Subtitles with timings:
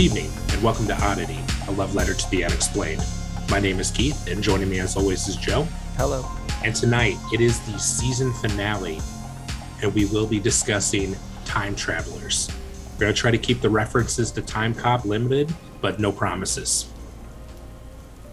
[0.00, 3.04] evening, and welcome to Oddity, a love letter to the unexplained.
[3.50, 5.64] My name is Keith, and joining me as always is Joe.
[5.98, 6.24] Hello.
[6.64, 8.98] And tonight it is the season finale,
[9.82, 12.50] and we will be discussing time travelers.
[12.94, 16.90] We're going to try to keep the references to Time Cop limited, but no promises.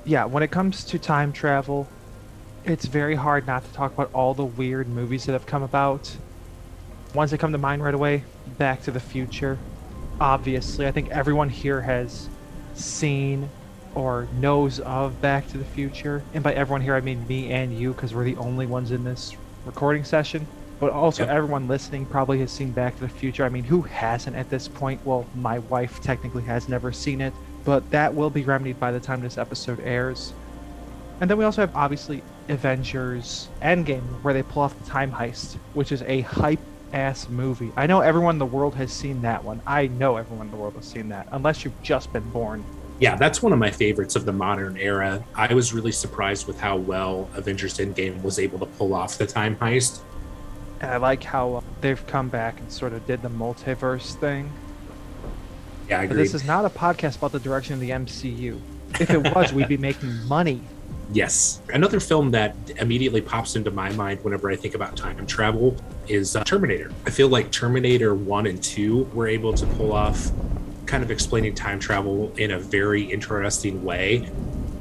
[0.06, 1.90] Yeah, when it comes to time travel,
[2.64, 6.16] it's very hard not to talk about all the weird movies that have come about.
[7.14, 8.24] Ones that come to mind right away
[8.58, 9.60] Back to the Future,
[10.20, 12.30] obviously, I think everyone here has
[12.74, 13.50] seen
[13.96, 16.24] or knows of Back to the Future.
[16.34, 19.04] And by everyone here, I mean me and you, because we're the only ones in
[19.04, 19.36] this
[19.66, 20.46] recording session.
[20.80, 21.34] But also, yep.
[21.34, 23.44] everyone listening probably has seen Back to the Future.
[23.44, 25.04] I mean, who hasn't at this point?
[25.04, 27.34] Well, my wife technically has never seen it,
[27.66, 30.34] but that will be remedied by the time this episode airs.
[31.20, 35.56] And then we also have obviously Avengers Endgame, where they pull off the time heist,
[35.74, 36.60] which is a hype
[36.94, 37.72] ass movie.
[37.76, 39.62] I know everyone in the world has seen that one.
[39.66, 42.64] I know everyone in the world has seen that, unless you've just been born.
[43.00, 45.24] Yeah, that's one of my favorites of the modern era.
[45.36, 49.28] I was really surprised with how well Avengers Endgame was able to pull off the
[49.28, 50.00] time heist.
[50.80, 54.52] And I like how uh, they've come back and sort of did the multiverse thing.
[55.90, 56.18] Yeah, I agree.
[56.18, 58.60] But this is not a podcast about the direction of the MCU.
[59.00, 60.62] If it was, we'd be making money.
[61.12, 61.62] Yes.
[61.74, 65.76] Another film that immediately pops into my mind whenever I think about time travel
[66.08, 66.92] is uh, Terminator.
[67.06, 70.32] I feel like Terminator 1 and 2 were able to pull off
[70.86, 74.30] kind of explaining time travel in a very interesting way.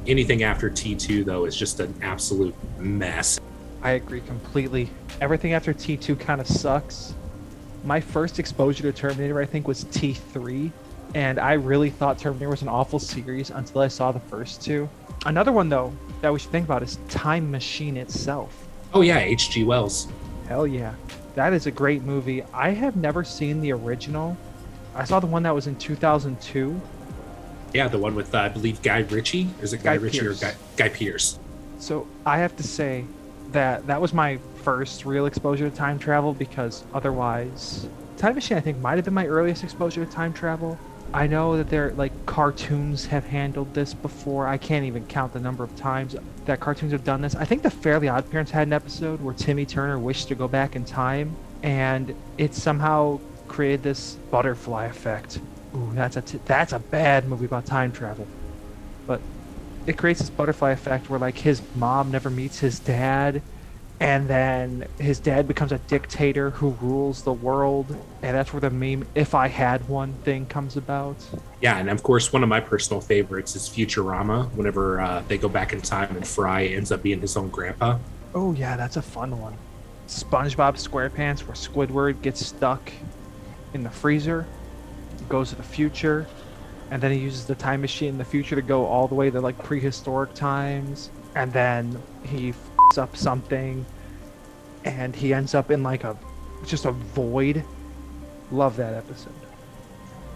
[0.06, 3.40] Anything after T2, though, is just an absolute mess.
[3.82, 4.88] I agree completely.
[5.20, 7.14] Everything after T2 kind of sucks.
[7.84, 10.70] My first exposure to Terminator, I think, was T3.
[11.14, 14.88] And I really thought Terminator was an awful series until I saw the first two.
[15.24, 15.92] Another one, though,
[16.26, 18.66] that we should think about is Time Machine itself.
[18.92, 19.62] Oh, yeah, H.G.
[19.62, 20.08] Wells.
[20.48, 20.92] Hell yeah.
[21.36, 22.42] That is a great movie.
[22.52, 24.36] I have never seen the original.
[24.96, 26.80] I saw the one that was in 2002.
[27.74, 29.48] Yeah, the one with, uh, I believe, Guy Ritchie.
[29.62, 30.42] Is it Guy, Guy Ritchie Pierce.
[30.42, 31.38] or Guy, Guy Pearce?
[31.78, 33.04] So I have to say
[33.52, 38.60] that that was my first real exposure to time travel because otherwise, Time Machine, I
[38.60, 40.76] think, might have been my earliest exposure to time travel.
[41.14, 44.46] I know that there like cartoons have handled this before.
[44.46, 47.34] I can't even count the number of times that cartoons have done this.
[47.34, 50.48] I think the Fairly Odd Parents had an episode where Timmy Turner wished to go
[50.48, 55.40] back in time, and it somehow created this butterfly effect.
[55.76, 58.30] Ooh, that's a t- that's a bad movie about time travel,
[59.06, 59.22] but
[59.86, 63.42] it creates this butterfly effect where like his mom never meets his dad,
[64.00, 67.96] and then his dad becomes a dictator who rules the world.
[68.22, 71.16] And that's where the meme if i had one thing comes about.
[71.60, 74.52] Yeah and of course one of my personal favorites is futurama.
[74.52, 77.98] Whenever uh, they go back in time and fry ends up being his own grandpa.
[78.34, 79.56] Oh yeah that's a fun one.
[80.08, 82.92] Spongebob squarepants where squidward gets stuck
[83.72, 84.46] in the freezer
[85.28, 86.26] goes to the future
[86.90, 89.30] and then he uses the time machine in the future to go all the way
[89.30, 91.10] to like prehistoric times.
[91.34, 92.54] And then he
[92.98, 93.84] up something
[94.84, 96.16] and he ends up in like a
[96.64, 97.64] just a void.
[98.50, 99.32] Love that episode.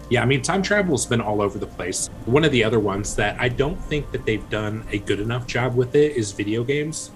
[0.09, 2.09] Yeah, I mean, time travel's been all over the place.
[2.25, 5.47] One of the other ones that I don't think that they've done a good enough
[5.47, 7.11] job with it is video games.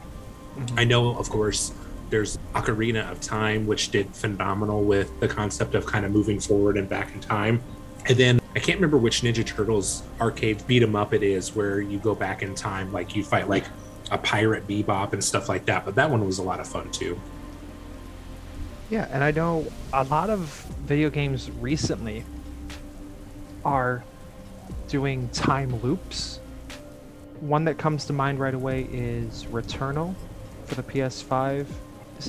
[0.58, 0.80] Mm-hmm.
[0.80, 1.74] I know, of course,
[2.10, 6.78] There's Ocarina of Time, which did phenomenal with the concept of kind of moving forward
[6.78, 7.62] and back in time.
[8.08, 11.82] And then I can't remember which Ninja Turtles arcade beat 'em up it is, where
[11.82, 13.66] you go back in time, like you fight like
[14.12, 15.86] a pirate bebop and stuff like that.
[15.86, 17.20] But that one was a lot of fun too.
[18.90, 20.40] Yeah, and I know a lot of
[20.86, 22.24] video games recently
[23.64, 24.04] are
[24.88, 26.40] doing time loops.
[27.40, 30.14] One that comes to mind right away is Returnal
[30.66, 31.66] for the PS5.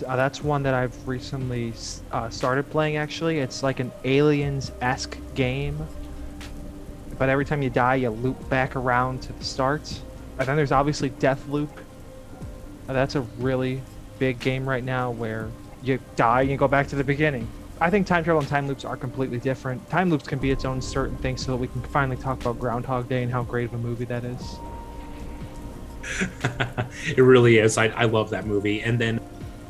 [0.06, 1.72] Uh, that's one that I've recently
[2.10, 3.38] uh, started playing actually.
[3.38, 5.86] It's like an aliens esque game,
[7.18, 10.00] but every time you die, you loop back around to the start.
[10.38, 11.70] And then there's obviously Deathloop.
[12.86, 13.82] That's a really
[14.18, 15.50] big game right now where
[15.82, 17.48] you die and you go back to the beginning.
[17.80, 19.88] I think time travel and time loops are completely different.
[19.90, 22.58] Time loops can be its own certain thing so that we can finally talk about
[22.58, 24.56] Groundhog Day and how great of a movie that is.
[27.16, 27.76] it really is.
[27.76, 28.82] I, I love that movie.
[28.82, 29.20] And then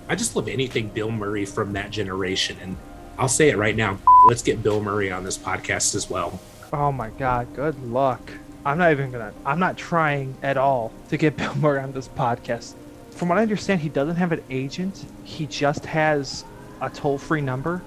[0.09, 2.57] I just love anything Bill Murray from that generation.
[2.63, 2.77] And
[3.19, 3.99] I'll say it right now
[4.29, 6.39] let's get Bill Murray on this podcast as well.
[6.73, 8.33] Oh my God, good luck.
[8.67, 12.09] I'm not even gonna, I'm not trying at all to get Bill Murray on this
[12.09, 12.75] podcast.
[13.13, 16.45] From what I understand, he doesn't have an agent, he just has
[16.83, 17.81] a toll free number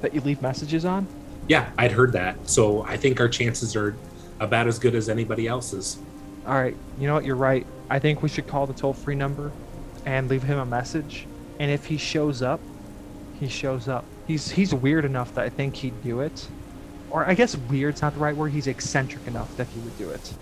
[0.00, 1.06] that you leave messages on.
[1.48, 2.48] Yeah, I'd heard that.
[2.48, 3.94] So I think our chances are
[4.40, 5.98] about as good as anybody else's.
[6.46, 7.26] All right, you know what?
[7.26, 7.66] You're right.
[7.90, 9.52] I think we should call the toll free number
[10.06, 11.26] and leave him a message.
[11.60, 12.58] And if he shows up,
[13.38, 14.06] he shows up.
[14.26, 16.48] He's he's weird enough that I think he'd do it.
[17.12, 18.52] Or I guess weird's not the right word.
[18.52, 20.32] He's eccentric enough that he would do it.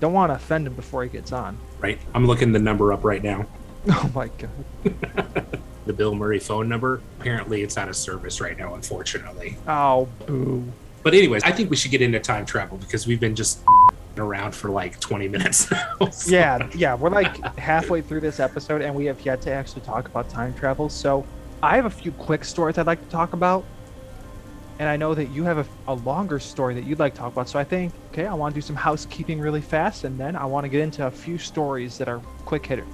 [0.00, 1.56] Don't want to offend him before he gets on.
[1.78, 1.98] Right.
[2.12, 3.46] I'm looking the number up right now.
[3.88, 5.60] Oh my god.
[5.86, 7.00] the Bill Murray phone number.
[7.20, 9.56] Apparently, it's out of service right now, unfortunately.
[9.68, 10.64] Oh, boo.
[11.04, 13.60] But anyways, I think we should get into time travel because we've been just
[14.18, 16.32] around for like 20 minutes now, so.
[16.32, 20.08] Yeah, yeah, we're like halfway through this episode and we have yet to actually talk
[20.08, 20.88] about time travel.
[20.88, 21.24] So,
[21.62, 23.64] I have a few quick stories I'd like to talk about.
[24.78, 27.32] And I know that you have a, a longer story that you'd like to talk
[27.32, 27.48] about.
[27.48, 30.44] So I think, okay, I want to do some housekeeping really fast, and then I
[30.44, 32.86] want to get into a few stories that are quick hitter.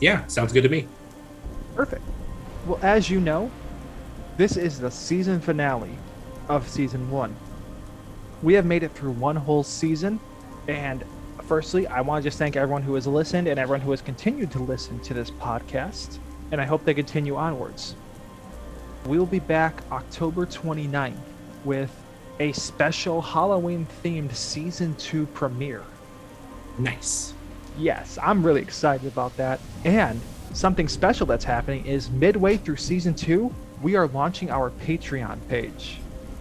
[0.00, 0.88] Yeah, sounds good to me.
[1.74, 2.02] Perfect.
[2.66, 3.50] Well, as you know,
[4.36, 5.96] this is the season finale
[6.48, 7.34] of season one.
[8.42, 10.18] We have made it through one whole season,
[10.68, 11.04] and
[11.42, 14.50] firstly, I want to just thank everyone who has listened and everyone who has continued
[14.52, 16.18] to listen to this podcast,
[16.50, 17.96] and I hope they continue onwards.
[19.06, 21.14] We'll be back October 29th
[21.64, 21.94] with
[22.40, 25.82] a special Halloween themed season 2 premiere.
[26.78, 27.34] Nice.
[27.76, 29.60] Yes, I'm really excited about that.
[29.84, 30.20] And
[30.54, 35.98] something special that's happening is midway through season two, we are launching our Patreon page.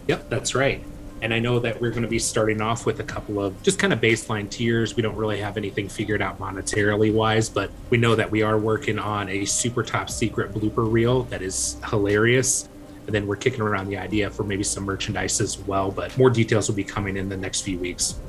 [0.07, 0.83] Yep, that's right.
[1.23, 3.79] And I know that we're going to be starting off with a couple of just
[3.79, 4.97] kind of baseline tiers.
[4.97, 8.57] We don't really have anything figured out monetarily wise, but we know that we are
[8.57, 12.67] working on a super top secret blooper reel that is hilarious.
[13.05, 16.29] And then we're kicking around the idea for maybe some merchandise as well, but more
[16.29, 18.19] details will be coming in the next few weeks.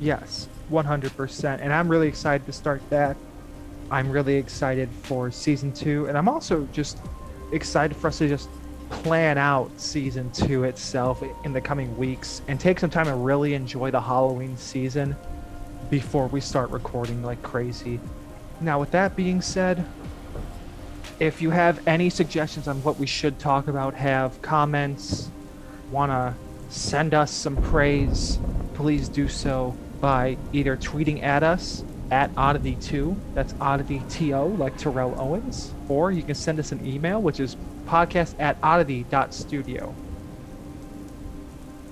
[0.00, 1.60] Yes, 100%.
[1.60, 3.16] And I'm really excited to start that.
[3.92, 6.06] I'm really excited for season two.
[6.06, 6.98] And I'm also just
[7.52, 8.48] excited for us to just
[8.90, 13.54] plan out season two itself in the coming weeks and take some time to really
[13.54, 15.16] enjoy the Halloween season
[15.90, 18.00] before we start recording like crazy.
[18.60, 19.84] Now, with that being said,
[21.20, 25.30] if you have any suggestions on what we should talk about, have comments,
[25.90, 26.34] want to
[26.68, 28.38] send us some praise,
[28.74, 35.14] please do so by either tweeting at us at oddity2 that's oddity to like terrell
[35.20, 37.56] owens or you can send us an email which is
[37.88, 39.94] podcast at oddity.studio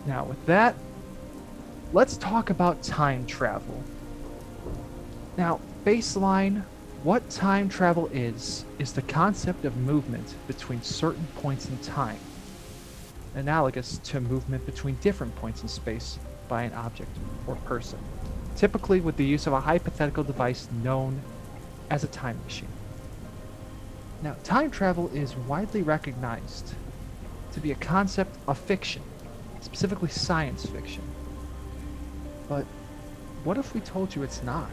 [0.07, 0.77] now with that
[1.93, 3.85] let's talk about time travel
[5.37, 6.65] now baseline
[7.03, 12.21] what time travel is is the concept of movement between certain points in time
[13.37, 17.99] analogous to movement between different points in space by an object or person,
[18.55, 21.23] typically with the use of a hypothetical device known
[21.91, 22.76] as a time machine.
[24.23, 26.75] Now, time travel is widely recognized
[27.53, 29.03] to be a concept of fiction,
[29.61, 31.05] specifically science fiction.
[32.49, 32.65] But
[33.45, 34.71] what if we told you it's not?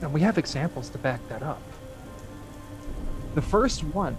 [0.00, 1.62] And we have examples to back that up.
[3.34, 4.16] The first one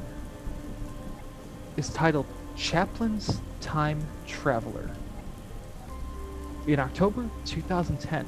[1.77, 4.91] is titled Chaplin's Time Traveler.
[6.67, 8.27] In October 2010,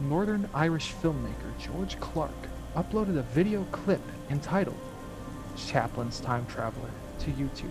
[0.00, 4.00] Northern Irish filmmaker George Clark uploaded a video clip
[4.30, 4.78] entitled
[5.56, 6.90] Chaplin's Time Traveler
[7.20, 7.70] to YouTube.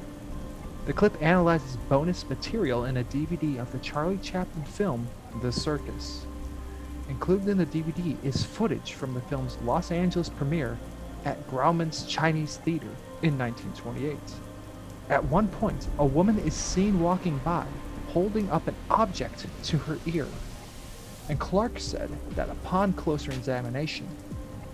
[0.85, 5.07] The clip analyzes bonus material in a DVD of the Charlie Chaplin film
[5.41, 6.25] The Circus.
[7.09, 10.77] Included in the DVD is footage from the film's Los Angeles premiere
[11.25, 12.89] at Grauman's Chinese Theater
[13.21, 14.17] in 1928.
[15.09, 17.65] At one point, a woman is seen walking by,
[18.09, 20.27] holding up an object to her ear.
[21.29, 24.07] And Clark said that upon closer examination,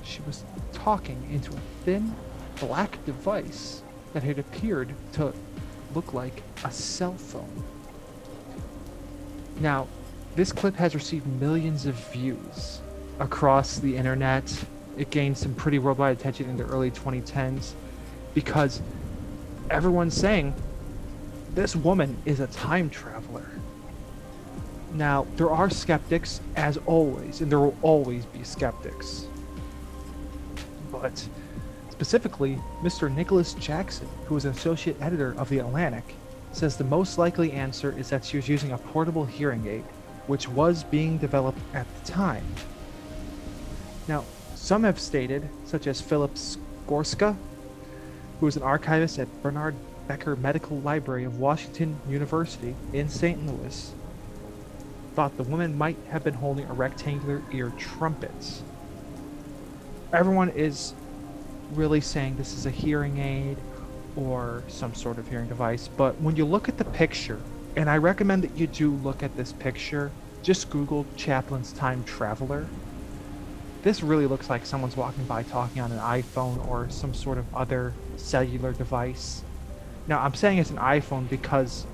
[0.03, 2.15] she was talking into a thin,
[2.59, 5.33] black device that had appeared to
[5.93, 7.63] look like a cell phone.
[9.59, 9.87] Now,
[10.35, 12.81] this clip has received millions of views
[13.19, 14.51] across the internet.
[14.97, 17.73] It gained some pretty worldwide attention in the early 2010s
[18.33, 18.81] because
[19.69, 20.53] everyone's saying
[21.53, 23.49] this woman is a time traveler.
[24.93, 29.25] Now, there are skeptics, as always, and there will always be skeptics.
[31.01, 31.27] But
[31.89, 33.13] specifically, Mr.
[33.13, 36.15] Nicholas Jackson, who is an associate editor of The Atlantic,
[36.51, 39.83] says the most likely answer is that she was using a portable hearing aid,
[40.27, 42.45] which was being developed at the time.
[44.07, 44.25] Now,
[44.55, 47.37] some have stated, such as Philip Skroska,
[48.39, 49.75] who is an archivist at Bernard
[50.07, 53.45] Becker Medical Library of Washington University in St.
[53.45, 53.93] Louis,
[55.13, 58.63] thought the woman might have been holding a rectangular ear trumpet.
[60.11, 60.95] Everyone is
[61.73, 63.57] really saying this is a hearing aid
[64.15, 67.39] or some sort of hearing device, but when you look at the picture,
[67.75, 70.11] and I recommend that you do look at this picture,
[70.41, 72.65] just Google Chaplin's Time Traveler.
[73.83, 77.45] This really looks like someone's walking by talking on an iPhone or some sort of
[77.53, 79.43] other cellular device.
[80.07, 81.85] Now, I'm saying it's an iPhone because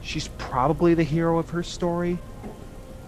[0.00, 2.16] she's probably the hero of her story.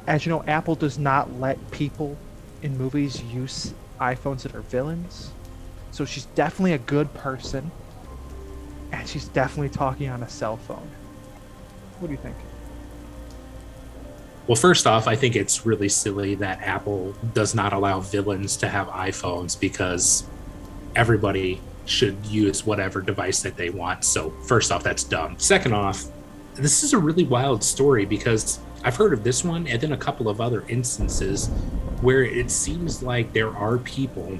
[0.06, 2.18] As you know, Apple does not let people
[2.60, 5.30] in movies use iPhones that are villains.
[5.90, 7.70] So she's definitely a good person.
[8.92, 10.88] And she's definitely talking on a cell phone.
[11.98, 12.36] What do you think?
[14.46, 18.68] Well, first off, I think it's really silly that Apple does not allow villains to
[18.68, 20.24] have iPhones because
[20.94, 24.04] everybody should use whatever device that they want.
[24.04, 25.38] So, first off, that's dumb.
[25.38, 26.04] Second off,
[26.54, 29.96] this is a really wild story because I've heard of this one and then a
[29.96, 31.50] couple of other instances
[32.02, 34.38] where it seems like there are people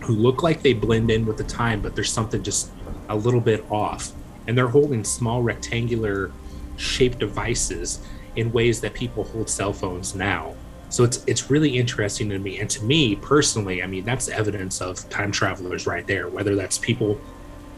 [0.00, 2.70] who look like they blend in with the time, but there's something just
[3.08, 4.12] a little bit off.
[4.46, 6.30] And they're holding small rectangular
[6.76, 8.00] shaped devices
[8.36, 10.54] in ways that people hold cell phones now.
[10.90, 12.60] So it's it's really interesting to me.
[12.60, 16.78] And to me personally, I mean, that's evidence of time travelers right there, whether that's
[16.78, 17.20] people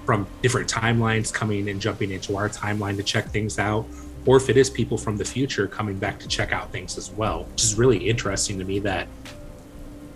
[0.04, 3.86] from different timelines coming and jumping into our timeline to check things out,
[4.26, 7.10] or if it is people from the future coming back to check out things as
[7.12, 9.06] well, which is really interesting to me that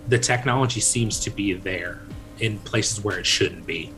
[0.09, 2.01] the technology seems to be there
[2.39, 3.93] in places where it shouldn't be.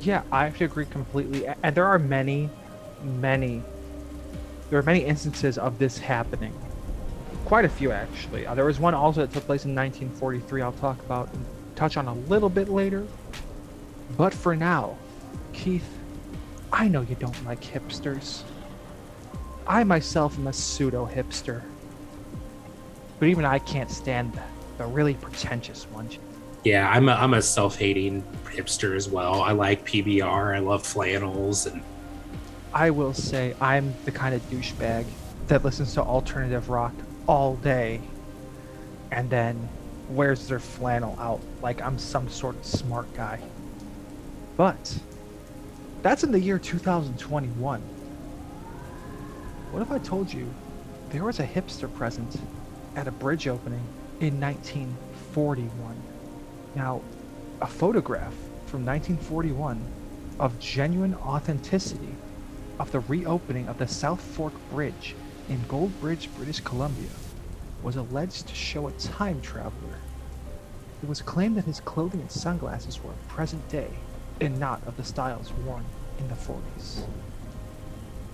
[0.00, 1.46] Yeah, I have to agree completely.
[1.62, 2.50] And there are many,
[3.02, 3.62] many,
[4.68, 6.52] there are many instances of this happening.
[7.44, 8.46] Quite a few, actually.
[8.46, 10.62] Uh, there was one also that took place in 1943.
[10.62, 11.28] I'll talk about
[11.76, 13.06] touch on a little bit later.
[14.16, 14.96] But for now,
[15.52, 15.93] Keith,
[16.74, 18.42] I know you don't like hipsters.
[19.64, 21.62] I myself am a pseudo hipster.
[23.20, 24.42] But even I can't stand the,
[24.78, 26.18] the really pretentious ones.
[26.64, 29.40] Yeah, I'm a, I'm a self-hating hipster as well.
[29.40, 30.56] I like PBR.
[30.56, 31.80] I love flannels and
[32.72, 35.06] I will say I'm the kind of douchebag
[35.46, 36.92] that listens to alternative rock
[37.28, 38.00] all day
[39.12, 39.68] and then
[40.10, 43.38] wears their flannel out like I'm some sort of smart guy.
[44.56, 44.98] But
[46.04, 47.80] that's in the year 2021.
[49.70, 50.54] What if I told you
[51.08, 52.36] there was a hipster present
[52.94, 53.88] at a bridge opening
[54.20, 56.04] in 1941?
[56.74, 57.02] Now,
[57.62, 58.34] a photograph
[58.66, 59.88] from 1941
[60.40, 62.18] of genuine authenticity
[62.78, 65.16] of the reopening of the South Fork Bridge
[65.48, 67.12] in Gold Bridge, British Columbia,
[67.82, 69.98] was alleged to show a time traveler.
[71.00, 73.96] It was claimed that his clothing and sunglasses were present day
[74.40, 75.84] and not of the styles worn
[76.18, 77.06] in the 40s.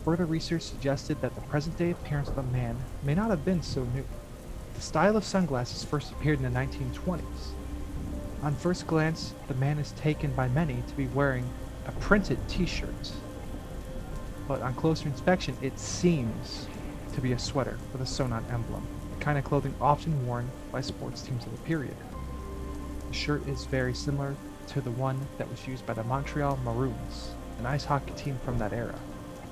[0.04, 3.62] Further research suggested that the present day appearance of the man may not have been
[3.62, 4.04] so new.
[4.75, 7.52] The style of sunglasses first appeared in the 1920s.
[8.42, 11.49] On first glance, the man is taken by many to be wearing
[11.87, 13.12] a printed t shirt.
[14.49, 16.66] But on closer inspection, it seems
[17.12, 20.80] to be a sweater with a Sonon emblem, the kind of clothing often worn by
[20.80, 21.97] sports teams of the period.
[23.09, 24.35] The shirt is very similar
[24.71, 28.57] to the one that was used by the Montreal Maroons, an ice hockey team from
[28.59, 28.99] that era.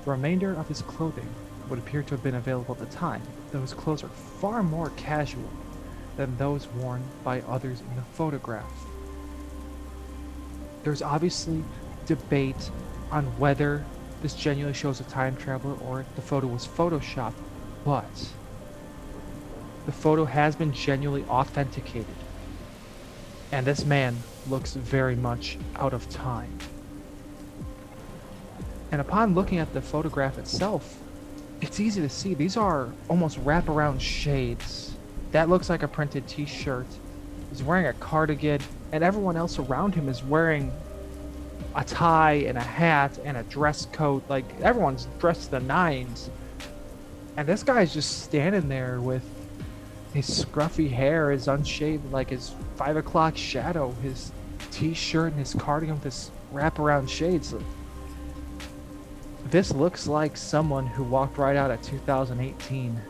[0.05, 1.29] The remainder of his clothing
[1.69, 3.21] would appear to have been available at the time,
[3.51, 4.09] though his clothes are
[4.39, 5.49] far more casual
[6.15, 8.71] than those worn by others in the photograph.
[10.83, 11.63] There's obviously
[12.05, 12.71] debate
[13.11, 13.85] on whether
[14.21, 17.33] this genuinely shows a time traveler or if the photo was photoshopped,
[17.83, 18.29] but
[19.85, 22.05] the photo has been genuinely authenticated.
[23.51, 26.57] And this man looks very much out of time.
[28.91, 30.97] And upon looking at the photograph itself,
[31.61, 34.93] it's easy to see these are almost wraparound shades.
[35.31, 36.87] That looks like a printed t shirt.
[37.49, 40.71] He's wearing a cardigan, and everyone else around him is wearing
[41.75, 44.23] a tie and a hat and a dress coat.
[44.29, 46.29] Like everyone's dressed the nines.
[47.37, 49.23] And this guy's just standing there with
[50.13, 54.31] his scruffy hair, his unshaved, like his five o'clock shadow, his
[54.71, 57.53] t-shirt and his cardigan with his wraparound shades.
[59.45, 63.01] This looks like someone who walked right out of 2018.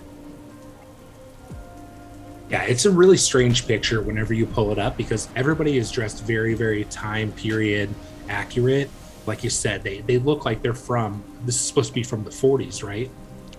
[2.49, 6.23] Yeah, it's a really strange picture whenever you pull it up because everybody is dressed
[6.23, 7.89] very, very time period
[8.27, 8.89] accurate.
[9.25, 12.23] Like you said, they, they look like they're from, this is supposed to be from
[12.23, 13.11] the 40s, right?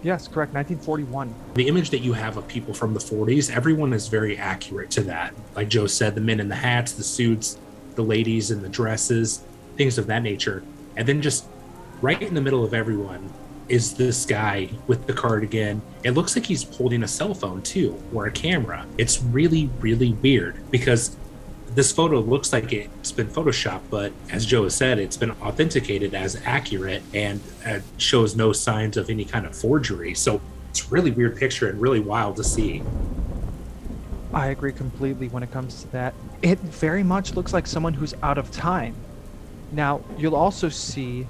[0.02, 0.54] Yes, correct.
[0.54, 1.34] 1941.
[1.54, 5.02] The image that you have of people from the 40s, everyone is very accurate to
[5.02, 5.34] that.
[5.54, 7.58] Like Joe said, the men in the hats, the suits,
[7.96, 9.42] the ladies in the dresses,
[9.76, 10.62] things of that nature.
[10.96, 11.46] And then just
[12.00, 13.30] right in the middle of everyone
[13.68, 15.80] is this guy with the cardigan.
[16.02, 18.86] It looks like he's holding a cell phone too, or a camera.
[18.98, 21.16] It's really, really weird because
[21.74, 26.14] this photo looks like it's been photoshopped, but as Joe has said, it's been authenticated
[26.14, 30.14] as accurate and uh, shows no signs of any kind of forgery.
[30.14, 32.82] So it's really weird picture and really wild to see.
[34.32, 36.14] I agree completely when it comes to that.
[36.42, 38.94] It very much looks like someone who's out of time.
[39.72, 41.26] Now, you'll also see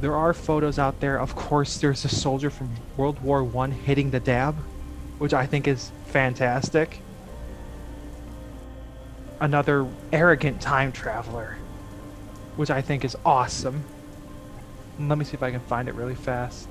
[0.00, 1.18] there are photos out there.
[1.20, 4.56] Of course, there's a soldier from World War One hitting the dab,
[5.18, 7.00] which I think is fantastic
[9.44, 11.58] another arrogant time traveler,
[12.56, 13.84] which I think is awesome.
[14.98, 16.68] Let me see if I can find it really fast.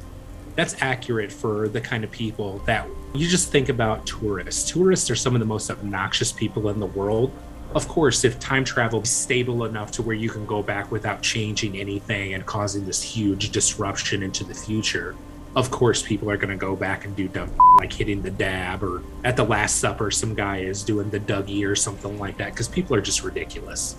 [0.56, 4.72] That's accurate for the kind of people that you just think about tourists.
[4.72, 7.32] Tourists are some of the most obnoxious people in the world.
[7.76, 11.22] Of course, if time travel is stable enough to where you can go back without
[11.22, 15.16] changing anything and causing this huge disruption into the future,
[15.56, 18.84] of course people are going to go back and do dumb like hitting the dab
[18.84, 22.52] or at the last supper some guy is doing the dougie or something like that
[22.52, 23.96] because people are just ridiculous.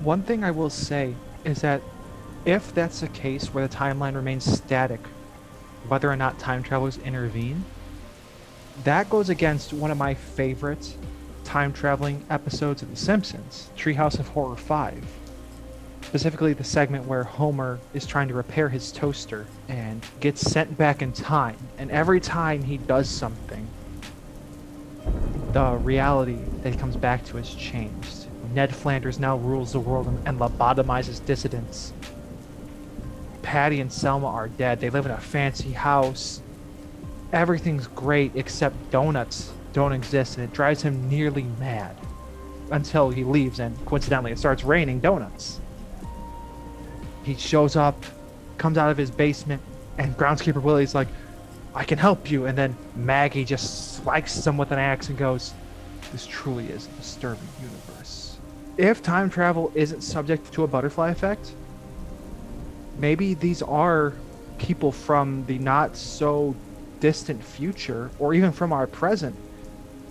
[0.00, 1.82] One thing i will say is that
[2.44, 5.00] if that's the case where the timeline remains static
[5.88, 7.64] whether or not time travelers intervene
[8.84, 10.96] that goes against one of my favorite
[11.44, 15.19] time traveling episodes of the simpsons treehouse of horror 5
[16.02, 21.02] specifically the segment where Homer is trying to repair his toaster and gets sent back
[21.02, 21.56] in time.
[21.78, 23.66] And every time he does something,
[25.52, 28.26] the reality that he comes back to has changed.
[28.52, 31.92] Ned Flanders now rules the world and lobotomizes dissidents.
[33.42, 34.80] Patty and Selma are dead.
[34.80, 36.42] They live in a fancy house.
[37.32, 41.96] Everything's great except donuts don't exist, and it drives him nearly mad
[42.72, 45.60] until he leaves and coincidentally it starts raining donuts.
[47.22, 48.04] He shows up,
[48.58, 49.62] comes out of his basement,
[49.98, 51.08] and groundskeeper Willie's like,
[51.74, 52.46] I can help you.
[52.46, 55.52] And then Maggie just slices him with an axe and goes,
[56.12, 58.38] This truly is a disturbing universe.
[58.76, 61.52] If time travel isn't subject to a butterfly effect,
[62.98, 64.14] maybe these are
[64.58, 66.54] people from the not so
[67.00, 69.34] distant future or even from our present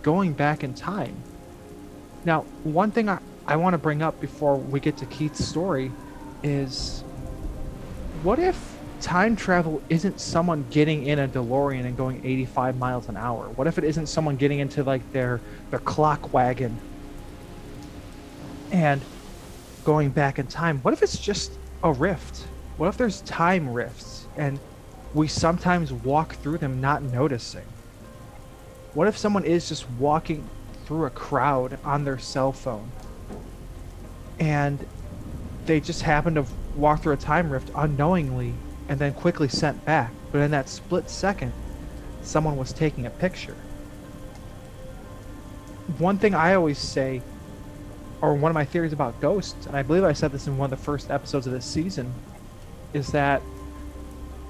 [0.02, 1.15] going back in time.
[2.26, 5.91] Now, one thing I, I want to bring up before we get to Keith's story
[6.43, 7.04] is
[8.23, 13.17] what if time travel isn't someone getting in a DeLorean and going 85 miles an
[13.17, 13.49] hour?
[13.56, 16.80] What if it isn't someone getting into like their their clock wagon
[18.71, 19.02] and
[19.84, 20.80] going back in time?
[20.80, 21.52] What if it's just
[21.84, 22.45] a rift?
[22.78, 24.60] What if there's time rifts and
[25.13, 27.65] we sometimes walk through them not noticing?
[28.93, 30.49] What if someone is just walking
[30.86, 32.91] through a crowd on their cell phone
[34.39, 34.86] and
[35.69, 38.51] they just happened to walk through a time rift unknowingly
[38.88, 40.12] and then quickly sent back.
[40.32, 41.53] But in that split second,
[42.23, 43.53] someone was taking a picture.
[45.99, 47.21] One thing I always say,
[48.19, 50.73] or one of my theories about ghosts, and I believe I said this in one
[50.73, 52.12] of the first episodes of this season,
[52.93, 53.39] is that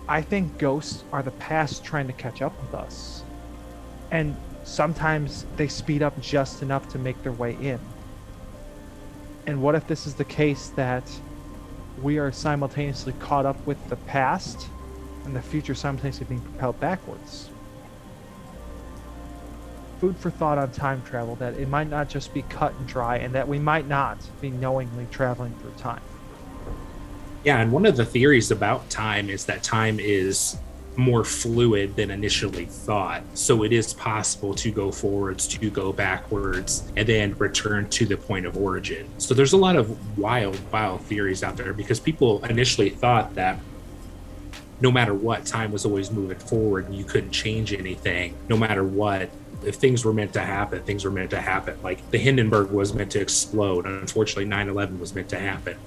[0.08, 3.23] I think ghosts are the past trying to catch up with us.
[4.12, 7.77] And sometimes they speed up just enough to make their way in.
[9.45, 11.10] And what if this is the case that
[12.02, 14.67] we are simultaneously caught up with the past
[15.25, 17.49] and the future simultaneously being propelled backwards?
[19.99, 23.17] Food for thought on time travel that it might not just be cut and dry
[23.17, 26.02] and that we might not be knowingly traveling through time.
[27.43, 30.58] Yeah, and one of the theories about time is that time is
[30.99, 33.23] more fluid than initially thought.
[33.33, 38.17] So it is possible to go forwards, to go backwards, and then return to the
[38.17, 39.07] point of origin.
[39.17, 43.59] So there's a lot of wild, wild theories out there because people initially thought that
[44.81, 48.83] no matter what, time was always moving forward and you couldn't change anything, no matter
[48.83, 49.29] what.
[49.62, 51.77] If things were meant to happen, things were meant to happen.
[51.83, 53.85] Like the Hindenburg was meant to explode.
[53.85, 55.77] Unfortunately, 9 11 was meant to happen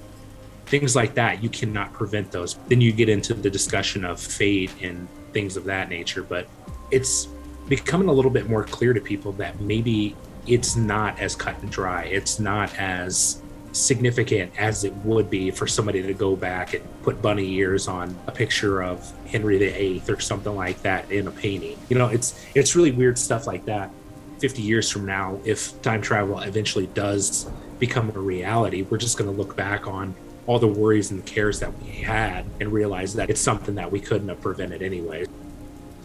[0.73, 2.55] things like that you cannot prevent those.
[2.67, 6.47] Then you get into the discussion of fate and things of that nature but
[6.89, 7.27] it's
[7.67, 10.15] becoming a little bit more clear to people that maybe
[10.47, 12.05] it's not as cut and dry.
[12.05, 13.39] It's not as
[13.71, 18.15] significant as it would be for somebody to go back and put bunny ears on
[18.25, 21.77] a picture of henry viii or something like that in a painting.
[21.87, 23.91] You know it's it's really weird stuff like that
[24.39, 29.29] 50 years from now if time travel eventually does become a reality we're just going
[29.29, 33.29] to look back on all the worries and cares that we had and realize that
[33.29, 35.25] it's something that we couldn't have prevented anyway.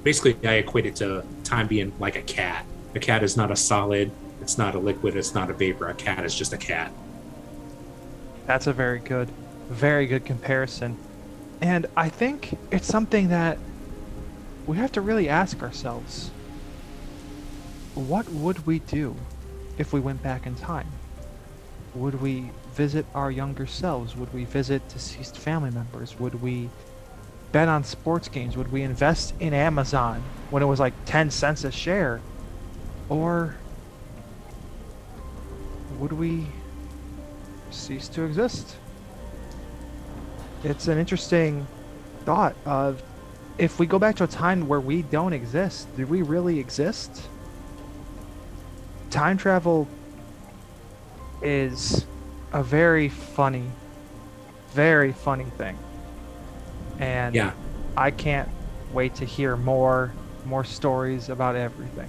[0.04, 2.64] Basically, I equate it to time being like a cat.
[2.94, 5.88] A cat is not a solid, it's not a liquid, it's not a vapor.
[5.88, 6.92] A cat is just a cat.
[8.46, 9.28] That's a very good,
[9.68, 10.96] very good comparison.
[11.60, 13.58] And I think it's something that
[14.66, 16.30] we have to really ask ourselves
[17.94, 19.16] what would we do
[19.76, 20.86] if we went back in time?
[21.94, 24.14] Would we visit our younger selves?
[24.14, 26.16] Would we visit deceased family members?
[26.20, 26.70] Would we
[27.50, 28.56] bet on sports games?
[28.56, 32.20] Would we invest in Amazon when it was like 10 cents a share?
[33.08, 33.56] Or
[35.98, 36.46] would we
[37.70, 38.76] cease to exist?
[40.62, 41.66] It's an interesting
[42.24, 43.02] thought of
[43.58, 47.22] if we go back to a time where we don't exist, do we really exist?
[49.10, 49.88] Time travel
[51.42, 52.06] is
[52.52, 53.70] a very funny,
[54.70, 55.78] very funny thing.
[56.98, 57.52] And yeah.
[57.96, 58.48] I can't
[58.92, 60.12] wait to hear more
[60.44, 62.08] more stories about everything.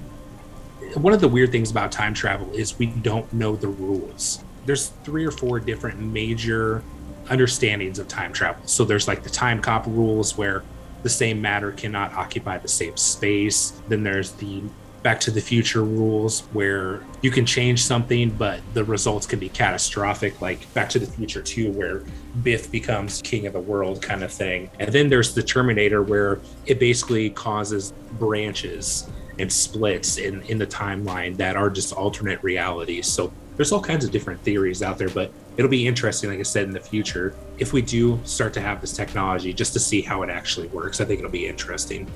[0.95, 4.43] One of the weird things about time travel is we don't know the rules.
[4.65, 6.81] There's three or four different major
[7.29, 8.65] understandings of time travel.
[8.65, 10.63] So there's like the time cop rules where
[11.03, 13.73] the same matter cannot occupy the same space.
[13.87, 14.63] Then there's the
[15.01, 19.49] Back to the Future rules where you can change something, but the results can be
[19.49, 22.03] catastrophic, like Back to the Future 2, where
[22.43, 24.69] Biff becomes king of the world kind of thing.
[24.79, 29.09] And then there's the Terminator, where it basically causes branches
[29.39, 33.07] and splits in, in the timeline that are just alternate realities.
[33.07, 36.43] So there's all kinds of different theories out there, but it'll be interesting, like I
[36.43, 40.01] said, in the future, if we do start to have this technology just to see
[40.01, 41.01] how it actually works.
[41.01, 42.09] I think it'll be interesting.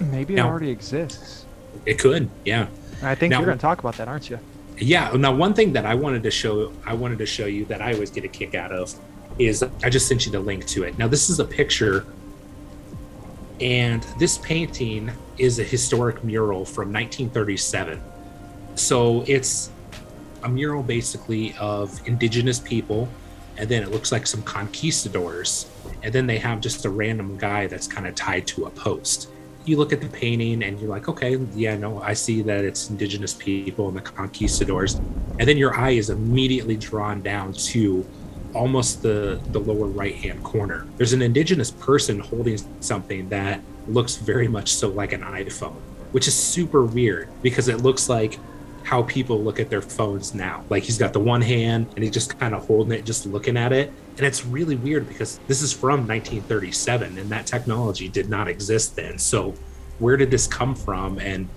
[0.00, 1.43] Maybe now, it already exists.
[1.86, 2.68] It could, yeah.
[3.02, 4.38] I think now, you're going to talk about that, aren't you?
[4.78, 5.12] Yeah.
[5.12, 7.92] Now, one thing that I wanted to show, I wanted to show you that I
[7.92, 8.94] always get a kick out of,
[9.38, 10.96] is I just sent you the link to it.
[10.98, 12.06] Now, this is a picture,
[13.60, 18.00] and this painting is a historic mural from 1937.
[18.76, 19.70] So it's
[20.42, 23.08] a mural basically of indigenous people,
[23.56, 25.66] and then it looks like some conquistadors,
[26.02, 29.28] and then they have just a random guy that's kind of tied to a post
[29.64, 32.90] you look at the painting and you're like, okay, yeah, no, I see that it's
[32.90, 34.94] indigenous people and the conquistadors.
[35.38, 38.06] And then your eye is immediately drawn down to
[38.54, 40.86] almost the, the lower right hand corner.
[40.96, 45.76] There's an indigenous person holding something that looks very much so like an iPhone,
[46.12, 48.38] which is super weird because it looks like
[48.84, 50.62] how people look at their phones now.
[50.68, 53.56] Like he's got the one hand and he's just kind of holding it, just looking
[53.56, 53.90] at it.
[54.18, 58.94] And it's really weird because this is from 1937 and that technology did not exist
[58.94, 59.18] then.
[59.18, 59.54] So
[59.98, 61.48] where did this come from and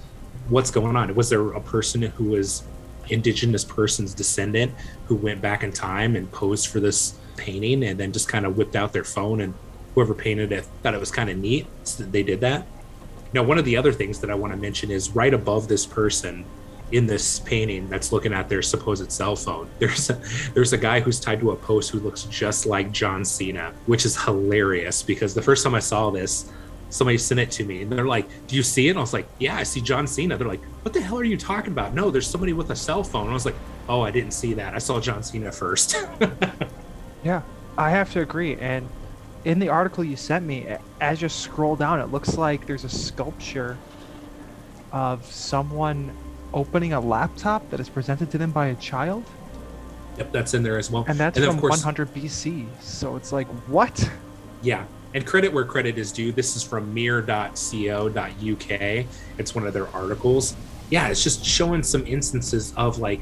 [0.48, 1.14] what's going on?
[1.16, 2.64] Was there a person who was
[3.10, 4.74] indigenous person's descendant
[5.06, 8.58] who went back in time and posed for this painting and then just kind of
[8.58, 9.54] whipped out their phone and
[9.96, 12.68] whoever painted it thought it was kind of neat so they did that
[13.34, 15.86] now one of the other things that i want to mention is right above this
[15.86, 16.44] person
[16.92, 19.70] in this painting that's looking at their supposed cell phone.
[19.80, 20.20] There's a,
[20.54, 24.06] there's a guy who's tied to a post who looks just like John Cena, which
[24.06, 26.52] is hilarious because the first time I saw this,
[26.90, 29.14] somebody sent it to me and they're like, "Do you see it?" And I was
[29.14, 31.94] like, "Yeah, I see John Cena." They're like, "What the hell are you talking about?"
[31.94, 33.24] No, there's somebody with a cell phone.
[33.24, 33.56] And I was like,
[33.90, 34.74] "Oh, I didn't see that.
[34.74, 35.98] I saw John Cena first.
[37.24, 37.42] yeah,
[37.78, 38.56] I have to agree.
[38.56, 38.88] And
[39.46, 40.68] in the article you sent me,
[41.02, 43.78] as you scroll down, it looks like there's a sculpture
[44.92, 46.12] of someone
[46.58, 49.24] opening a laptop that is presented to them by a child.
[50.18, 51.06] Yep, that's in there as well.
[51.08, 52.66] And that's and from course, 100 BC.
[52.82, 54.10] So it's like, what?
[54.64, 54.86] Yeah.
[55.14, 56.32] And credit where credit is due.
[56.32, 58.72] This is from mirror.co.uk.
[59.38, 60.56] It's one of their articles.
[60.90, 63.22] Yeah, it's just showing some instances of like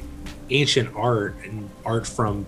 [0.50, 2.46] ancient art and art from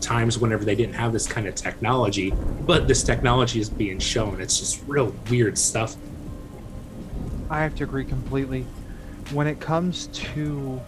[0.00, 2.32] times whenever they didn't have this kind of technology,
[2.66, 4.40] but this technology is being shown.
[4.40, 5.96] It's just real weird stuff.
[7.48, 8.66] I have to agree completely.
[9.32, 10.80] When it comes to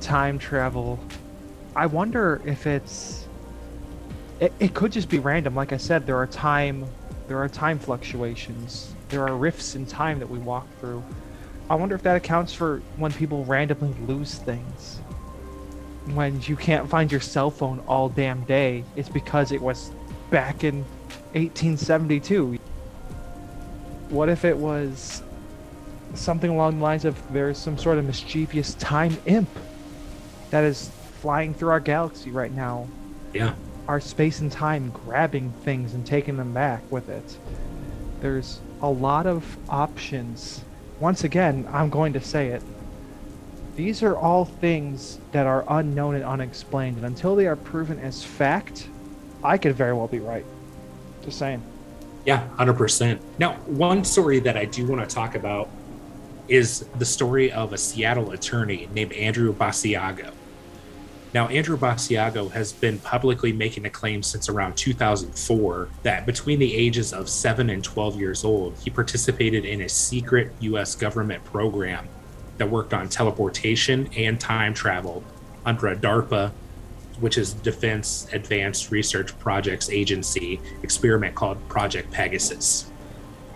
[0.00, 0.98] time travel,
[1.74, 3.26] I wonder if it's
[4.38, 5.54] it, it could just be random.
[5.54, 6.86] Like I said, there are time
[7.28, 8.92] there are time fluctuations.
[9.08, 11.02] There are rifts in time that we walk through.
[11.68, 14.98] I wonder if that accounts for when people randomly lose things.
[16.14, 19.92] When you can't find your cell phone all damn day, it's because it was
[20.30, 20.82] back in
[21.34, 22.58] 1872.
[24.08, 25.22] What if it was
[26.14, 29.48] something along the lines of there's some sort of mischievous time imp
[30.50, 32.88] that is flying through our galaxy right now?
[33.32, 33.54] Yeah.
[33.88, 37.38] Our space and time grabbing things and taking them back with it.
[38.20, 40.64] There's a lot of options.
[40.98, 42.62] Once again, I'm going to say it.
[43.76, 48.22] These are all things that are unknown and unexplained, and until they are proven as
[48.22, 48.88] fact,
[49.42, 50.44] I could very well be right.
[51.24, 51.62] Just saying.
[52.26, 53.18] Yeah, 100%.
[53.38, 55.70] Now, one story that I do want to talk about
[56.50, 60.32] is the story of a Seattle attorney named Andrew Basiago.
[61.32, 66.74] Now, Andrew Basiago has been publicly making a claim since around 2004 that between the
[66.74, 72.08] ages of 7 and 12 years old, he participated in a secret US government program
[72.58, 75.22] that worked on teleportation and time travel
[75.64, 76.50] under a DARPA,
[77.20, 82.89] which is Defense Advanced Research Projects Agency experiment called Project Pegasus.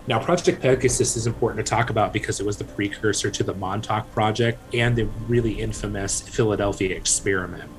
[0.07, 3.55] Now, Project Pegasus is important to talk about because it was the precursor to the
[3.55, 7.69] Montauk Project and the really infamous Philadelphia experiment.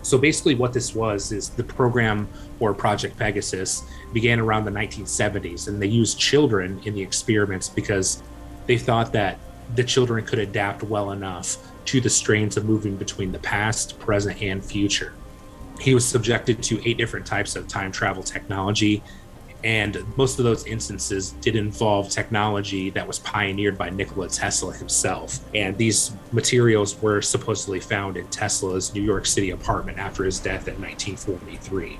[0.00, 2.28] So, basically, what this was is the program
[2.60, 3.82] or Project Pegasus
[4.14, 8.22] began around the 1970s, and they used children in the experiments because
[8.66, 9.38] they thought that
[9.74, 14.40] the children could adapt well enough to the strains of moving between the past, present,
[14.40, 15.12] and future.
[15.78, 19.02] He was subjected to eight different types of time travel technology
[19.64, 25.38] and most of those instances did involve technology that was pioneered by Nikola Tesla himself.
[25.54, 30.66] And these materials were supposedly found in Tesla's New York City apartment after his death
[30.66, 31.98] in 1943.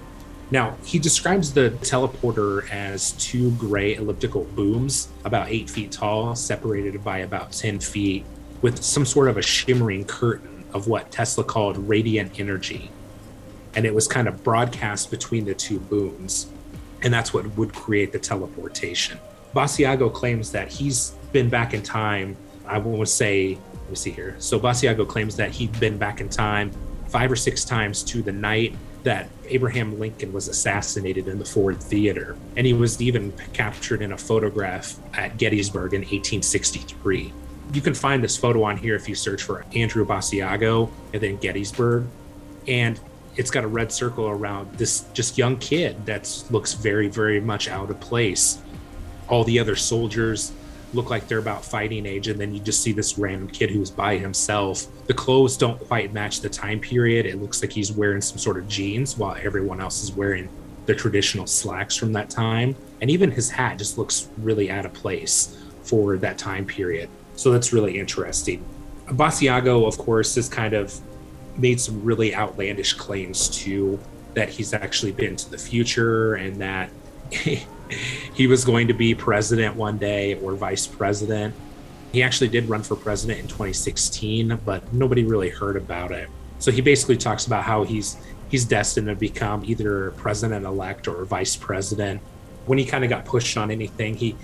[0.51, 7.03] Now, he describes the teleporter as two gray elliptical booms, about eight feet tall, separated
[7.03, 8.27] by about 10 feet,
[8.61, 12.90] with some sort of a shimmering curtain of what Tesla called radiant energy.
[13.75, 16.48] And it was kind of broadcast between the two booms
[17.03, 19.19] and that's what would create the teleportation.
[19.55, 22.37] Basiago claims that he's been back in time.
[22.67, 24.37] I want to say, let me see here.
[24.38, 26.73] So Basiago claims that he'd been back in time
[27.12, 31.79] five or six times to the night that Abraham Lincoln was assassinated in the Ford
[31.79, 32.37] Theater.
[32.57, 37.33] And he was even captured in a photograph at Gettysburg in 1863.
[37.75, 41.37] You can find this photo on here if you search for Andrew Basiago and then
[41.37, 42.07] Gettysburg.
[42.67, 42.99] And
[43.37, 47.68] it's got a red circle around this just young kid that looks very very much
[47.68, 48.59] out of place.
[49.29, 50.53] All the other soldiers
[50.95, 53.90] look like they're about fighting age and then you just see this random kid who's
[53.90, 54.87] by himself.
[55.07, 57.27] The clothes don't quite match the time period.
[57.27, 60.49] It looks like he's wearing some sort of jeans while everyone else is wearing
[60.87, 62.77] the traditional slacks from that time.
[63.01, 67.09] And even his hat just looks really out of place for that time period.
[67.37, 68.64] So that's really interesting.
[69.07, 70.99] Basiago of course is kind of
[71.57, 73.99] made some really outlandish claims too
[74.35, 76.91] that he's actually been to the future and that
[78.35, 81.55] he was going to be president one day or vice president.
[82.12, 86.29] He actually did run for president in 2016, but nobody really heard about it.
[86.59, 88.17] So he basically talks about how he's
[88.51, 92.21] he's destined to become either president elect or vice president.
[92.67, 94.37] When he kind of got pushed on anything, he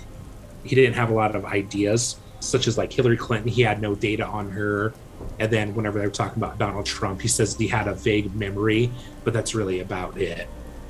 [0.63, 3.49] he didn't have a lot of ideas, such as like Hillary Clinton.
[3.49, 4.93] He had no data on her.
[5.39, 8.33] And then whenever they were talking about Donald Trump, he says he had a vague
[8.35, 8.91] memory,
[9.23, 10.47] but that's really about it.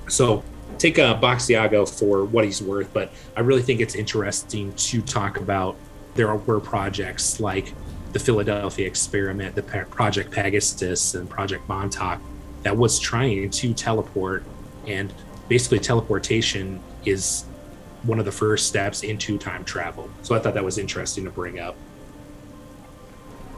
[0.07, 0.43] So
[0.77, 5.01] take a uh, Basiago for what he's worth, but I really think it's interesting to
[5.01, 5.75] talk about
[6.15, 7.73] there were projects like
[8.13, 12.19] the Philadelphia experiment, the Project Pegasus, and Project Montauk
[12.63, 14.43] that was trying to teleport.
[14.87, 15.13] And
[15.47, 17.45] basically, teleportation is
[18.03, 20.09] one of the first steps into time travel.
[20.23, 21.75] So I thought that was interesting to bring up.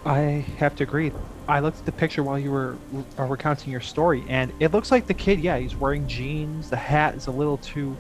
[0.05, 1.11] I have to agree.
[1.47, 2.77] I looked at the picture while you were
[3.19, 6.69] uh, recounting your story, and it looks like the kid, yeah, he's wearing jeans.
[6.69, 7.97] The hat is a little too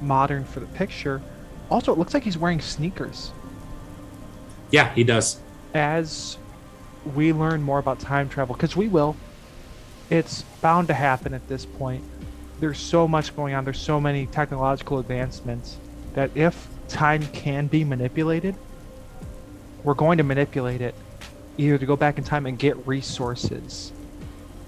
[0.00, 1.20] modern for the picture.
[1.70, 3.32] Also, it looks like he's wearing sneakers.
[4.70, 5.40] Yeah, he does.
[5.74, 6.38] As
[7.14, 9.16] we learn more about time travel, because we will,
[10.10, 12.02] it's bound to happen at this point.
[12.60, 15.78] There's so much going on, there's so many technological advancements
[16.14, 18.56] that if time can be manipulated,
[19.84, 20.94] we're going to manipulate it
[21.58, 23.92] either to go back in time and get resources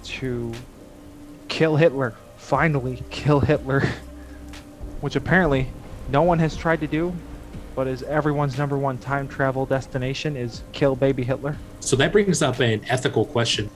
[0.03, 0.53] to
[1.49, 2.15] kill Hitler.
[2.37, 3.81] Finally, kill Hitler.
[5.01, 5.69] Which apparently
[6.11, 7.15] no one has tried to do,
[7.75, 11.57] but is everyone's number one time travel destination is kill baby Hitler.
[11.81, 13.71] So that brings up an ethical question.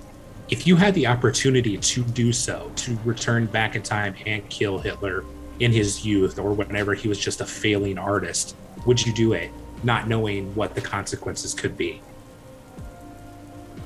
[0.51, 4.79] If you had the opportunity to do so, to return back in time and kill
[4.79, 5.25] Hitler
[5.61, 9.51] in his youth or whenever he was just a failing artist, would you do it,
[9.83, 12.03] not knowing what the consequences could be?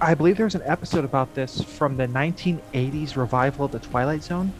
[0.00, 4.54] I believe there's an episode about this from the 1980s revival of The Twilight Zone,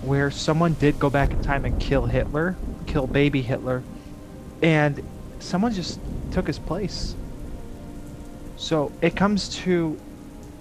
[0.00, 3.86] where someone did go back in time and kill Hitler, kill baby Hitler,
[4.62, 5.00] and
[5.40, 7.16] someone just took his place.
[8.56, 10.00] So it comes to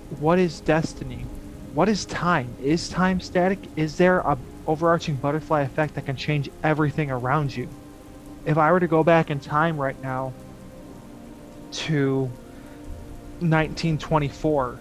[0.10, 1.30] what is destiny?
[1.72, 2.56] What is time?
[2.60, 3.70] Is time static?
[3.76, 7.70] Is there a overarching butterfly effect that can change everything around you?
[8.46, 10.36] If I were to go back in time right now
[11.72, 12.36] to
[13.50, 14.80] 1924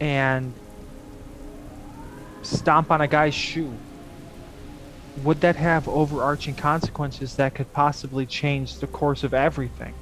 [0.00, 0.54] and
[2.42, 3.78] stomp on a guy's shoe,
[5.16, 9.94] would that have overarching consequences that could possibly change the course of everything?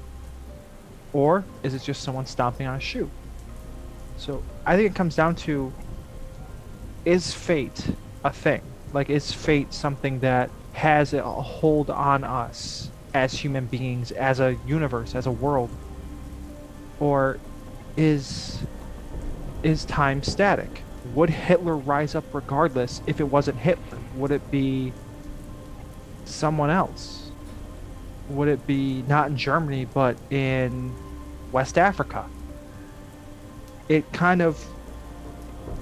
[1.12, 3.11] Or is it just someone stomping on a shoe?
[4.16, 5.73] So I think it comes down to
[7.05, 8.62] is fate a thing?
[8.92, 14.57] Like, is fate something that has a hold on us as human beings, as a
[14.66, 15.71] universe, as a world?
[17.01, 17.39] Or
[17.97, 18.59] is
[19.63, 20.83] is time static?
[21.15, 23.99] Would Hitler rise up regardless if it wasn't Hitler?
[24.17, 24.93] Would it be
[26.25, 27.31] someone else?
[28.29, 30.95] Would it be not in Germany but in
[31.53, 32.29] West Africa?
[33.89, 34.65] It kind of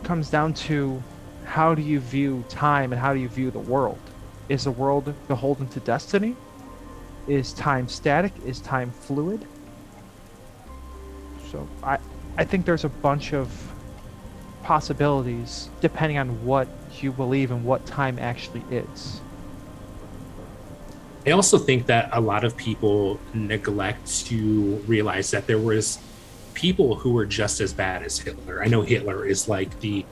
[0.03, 1.03] comes down to
[1.45, 3.99] how do you view time and how do you view the world?
[4.49, 6.37] Is the world beholden to destiny?
[7.27, 8.33] Is time static?
[8.45, 9.47] Is time fluid?
[11.55, 11.99] So I
[12.37, 13.49] I think there's a bunch of
[14.65, 16.67] possibilities depending on what
[17.01, 19.21] you believe and what time actually is.
[21.25, 25.99] I also think that a lot of people neglect to realize that there was
[26.55, 28.63] people who were just as bad as Hitler.
[28.63, 30.05] I know Hitler is like the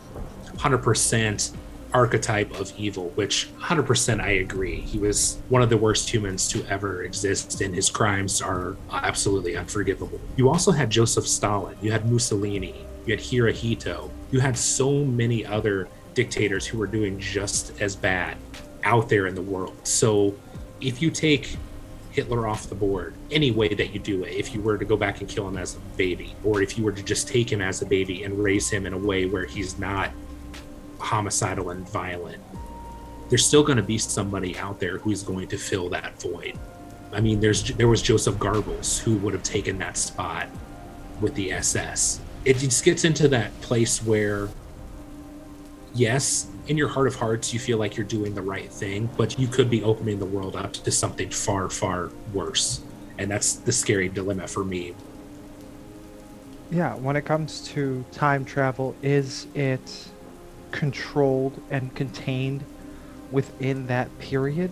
[0.57, 1.57] 100%
[1.95, 4.81] archetype of evil, which 100% I agree.
[4.81, 9.57] He was one of the worst humans to ever exist, and his crimes are absolutely
[9.57, 10.21] unforgivable.
[10.37, 15.45] You also had Joseph Stalin, you had Mussolini, you had Hirohito, you had so many
[15.45, 18.37] other dictators who were doing just as bad
[18.85, 19.77] out there in the world.
[19.87, 20.35] So
[20.81, 21.57] if you take
[22.11, 24.97] Hitler off the board, any way that you do it, if you were to go
[24.97, 27.63] back and kill him as a baby, or if you were to just take him
[27.63, 30.11] as a baby and raise him in a way where he's not
[31.03, 32.43] homicidal and violent,
[33.29, 36.59] there's still going to be somebody out there who's going to fill that void.
[37.13, 40.49] I mean, there's there was Joseph Goebbels who would have taken that spot
[41.21, 42.21] with the SS.
[42.45, 44.49] It just gets into that place where,
[45.95, 49.39] yes, in your heart of hearts, you feel like you're doing the right thing, but
[49.39, 52.81] you could be opening the world up to something far, far worse.
[53.19, 54.95] And that's the scary dilemma for me.
[56.71, 60.09] Yeah, when it comes to time travel, is it
[60.73, 62.65] controlled and contained
[63.31, 64.71] within that period?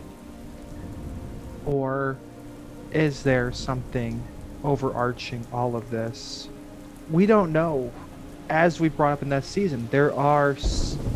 [1.66, 2.16] Or
[2.92, 4.22] is there something
[4.64, 6.48] overarching all of this?
[7.10, 7.92] We don't know.
[8.48, 10.56] As we brought up in that season, there are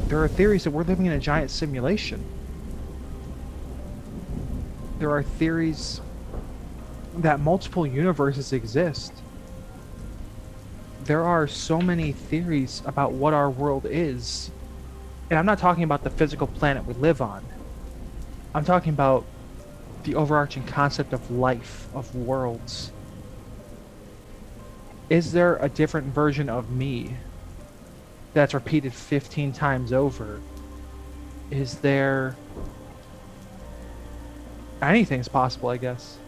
[0.07, 2.25] there are theories that we're living in a giant simulation.
[5.01, 6.01] There are theories
[7.17, 9.13] that multiple universes exist.
[11.05, 14.51] There are so many theories about what our world is
[15.31, 17.45] and I'm not talking about the physical planet we live on.
[18.55, 19.25] I'm talking about
[20.05, 22.93] the overarching concept of life, of worlds.
[25.09, 27.17] Is there a different version of me
[28.33, 30.41] that's repeated 15 times over?
[31.51, 32.37] Is there.
[34.83, 36.19] Anything's possible, I guess.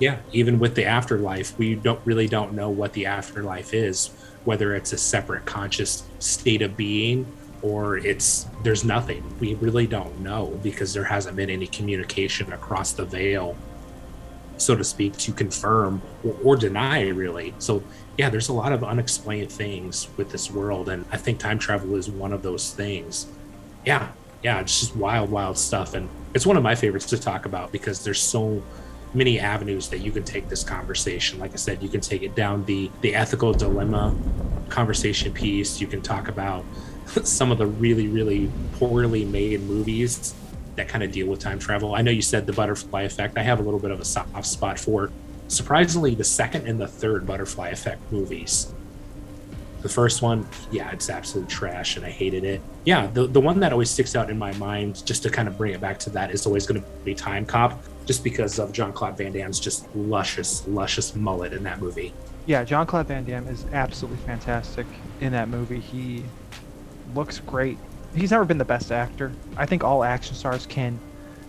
[0.00, 4.10] Yeah, even with the afterlife, we don't really don't know what the afterlife is,
[4.44, 7.26] whether it's a separate conscious state of being
[7.62, 9.22] or it's there's nothing.
[9.40, 13.56] We really don't know because there hasn't been any communication across the veil,
[14.56, 17.54] so to speak, to confirm or, or, deny, really.
[17.58, 17.82] So,
[18.16, 21.96] yeah, there's a lot of unexplained things with this world, and I think time travel
[21.96, 23.26] is one of those things.
[23.84, 24.08] Yeah,
[24.42, 27.72] yeah, it's just wild, wild stuff, and it's one of my favorites to talk about
[27.72, 28.62] because there's so
[29.14, 31.38] many avenues that you can take this conversation.
[31.38, 34.14] Like I said, you can take it down the the ethical dilemma
[34.68, 35.80] conversation piece.
[35.80, 36.64] You can talk about
[37.24, 40.34] some of the really, really poorly made movies
[40.76, 41.94] that kind of deal with time travel.
[41.94, 43.36] I know you said the butterfly effect.
[43.36, 45.10] I have a little bit of a soft spot for
[45.48, 48.72] surprisingly the second and the third butterfly effect movies.
[49.82, 52.60] The first one, yeah, it's absolute trash and I hated it.
[52.84, 55.56] Yeah, the, the one that always sticks out in my mind, just to kind of
[55.56, 58.72] bring it back to that, is always going to be Time Cop, just because of
[58.72, 62.12] John Claude Van Damme's just luscious, luscious mullet in that movie.
[62.46, 64.86] Yeah, John Claude Van Damme is absolutely fantastic
[65.20, 65.80] in that movie.
[65.80, 66.24] He
[67.14, 67.78] looks great.
[68.14, 69.32] He's never been the best actor.
[69.56, 70.98] I think all action stars can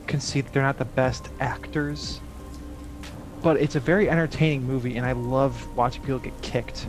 [0.08, 2.20] concede that they're not the best actors.
[3.42, 6.88] But it's a very entertaining movie, and I love watching people get kicked.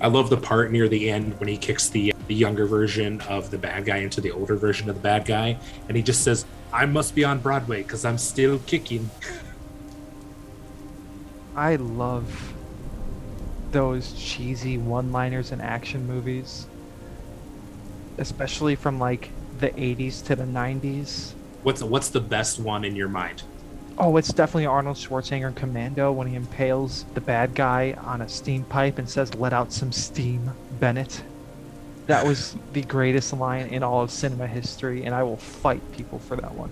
[0.00, 3.50] I love the part near the end when he kicks the the younger version of
[3.50, 5.58] the bad guy into the older version of the bad guy,
[5.88, 9.08] and he just says, "I must be on Broadway because I'm still kicking."
[11.56, 12.52] I love
[13.72, 16.66] those cheesy one-liners in action movies,
[18.18, 21.32] especially from like the 80s to the 90s.
[21.62, 23.42] What's what's the best one in your mind?
[23.98, 28.28] Oh, it's definitely Arnold Schwarzenegger in Commando when he impales the bad guy on a
[28.28, 31.22] steam pipe and says, "Let out some steam, Bennett."
[32.06, 36.18] That was the greatest line in all of cinema history, and I will fight people
[36.18, 36.70] for that one.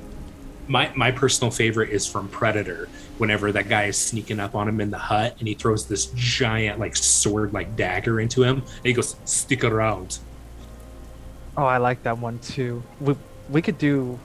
[0.68, 2.88] My my personal favorite is from Predator.
[3.18, 6.06] Whenever that guy is sneaking up on him in the hut, and he throws this
[6.14, 10.18] giant like sword like dagger into him, and he goes, "Stick around."
[11.56, 12.82] Oh, I like that one too.
[13.00, 13.14] We
[13.48, 14.18] we could do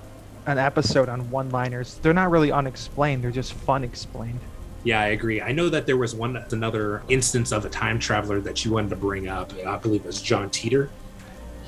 [0.46, 2.00] an episode on one-liners.
[2.02, 4.40] They're not really unexplained; they're just fun explained.
[4.84, 5.42] Yeah, I agree.
[5.42, 8.72] I know that there was one that's another instance of a time traveler that you
[8.72, 9.54] wanted to bring up.
[9.66, 10.90] I believe it was John Titor.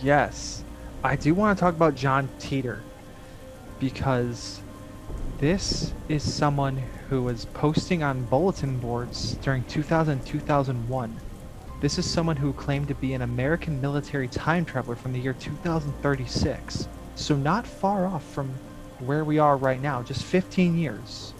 [0.02, 0.64] Yes,
[1.04, 2.80] I do want to talk about John Titor
[3.80, 4.62] because
[5.40, 6.78] this is someone
[7.10, 11.20] who was posting on bulletin boards during 2000 2001.
[11.82, 15.34] This is someone who claimed to be an American military time traveler from the year
[15.34, 16.88] 2036.
[17.16, 18.54] So, not far off from
[19.00, 21.34] where we are right now, just 15 years.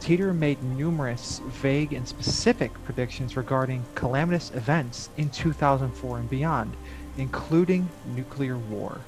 [0.00, 6.76] Titor made numerous vague and specific predictions regarding calamitous events in 2004 and beyond,
[7.16, 9.02] including nuclear war.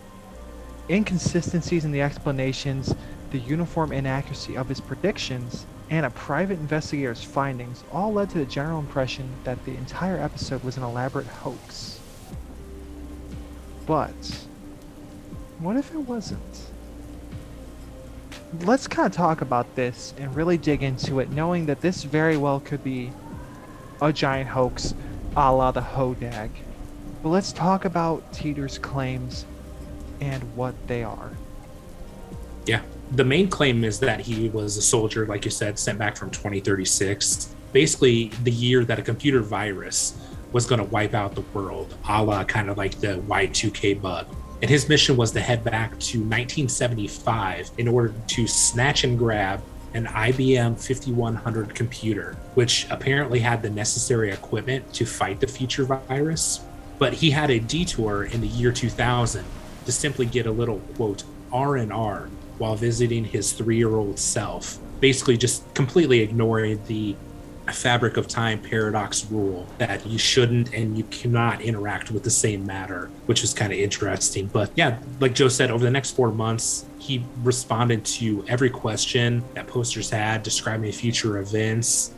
[0.88, 2.94] Inconsistencies in the explanations,
[3.32, 8.46] the uniform inaccuracy of his predictions, and a private investigator's findings all led to the
[8.46, 12.00] general impression that the entire episode was an elaborate hoax.
[13.86, 14.46] But,
[15.58, 16.72] what if it wasn't?
[18.62, 22.36] Let's kind of talk about this and really dig into it, knowing that this very
[22.36, 23.12] well could be
[24.00, 24.94] a giant hoax
[25.36, 26.50] a la the Hodag.
[27.22, 29.44] But let's talk about Titor's claims
[30.20, 31.30] and what they are.
[32.64, 32.82] Yeah.
[33.12, 36.30] The main claim is that he was a soldier, like you said, sent back from
[36.30, 37.54] 2036.
[37.72, 40.18] Basically, the year that a computer virus
[40.50, 44.26] was going to wipe out the world, a la kind of like the Y2K bug.
[44.60, 49.62] And his mission was to head back to 1975 in order to snatch and grab
[49.94, 56.60] an IBM 5100 computer, which apparently had the necessary equipment to fight the future virus.
[56.98, 59.44] But he had a detour in the year 2000
[59.84, 62.28] to simply get a little quote R&R
[62.58, 67.16] while visiting his 3-year-old self, basically just completely ignoring the
[67.72, 72.64] fabric of time paradox rule that you shouldn't and you cannot interact with the same
[72.64, 74.46] matter, which is kind of interesting.
[74.46, 79.42] But yeah, like Joe said, over the next four months, he responded to every question
[79.54, 82.12] that posters had describing future events.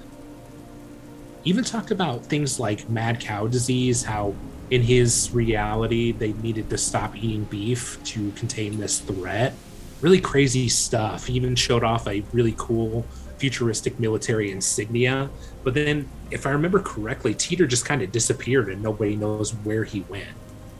[1.44, 4.34] Even talked about things like mad cow disease, how
[4.70, 9.54] in his reality they needed to stop eating beef to contain this threat.
[10.00, 11.26] Really crazy stuff.
[11.26, 13.04] He even showed off a really cool
[13.38, 15.30] futuristic military insignia.
[15.64, 19.84] But then, if I remember correctly, Titor just kind of disappeared and nobody knows where
[19.84, 20.28] he went.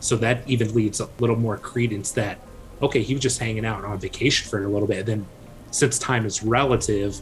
[0.01, 2.39] So that even leads a little more credence that,
[2.83, 5.07] okay, he was just hanging out on vacation for a little bit.
[5.07, 5.27] Then,
[5.71, 7.21] since time is relative,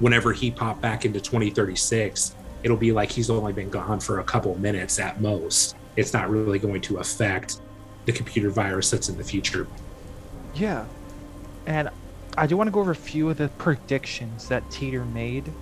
[0.00, 4.24] whenever he popped back into 2036, it'll be like he's only been gone for a
[4.24, 5.76] couple minutes at most.
[5.96, 7.60] It's not really going to affect
[8.04, 9.66] the computer virus that's in the future.
[10.54, 10.84] Yeah.
[11.66, 11.90] And
[12.38, 15.52] I do want to go over a few of the predictions that Titor made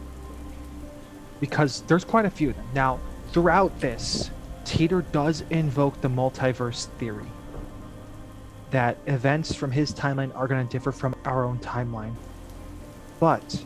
[1.40, 2.66] because there's quite a few of them.
[2.74, 4.30] Now, throughout this,
[4.64, 7.26] Titor does invoke the multiverse theory
[8.70, 12.16] that events from his timeline are going to differ from our own timeline.
[13.20, 13.64] But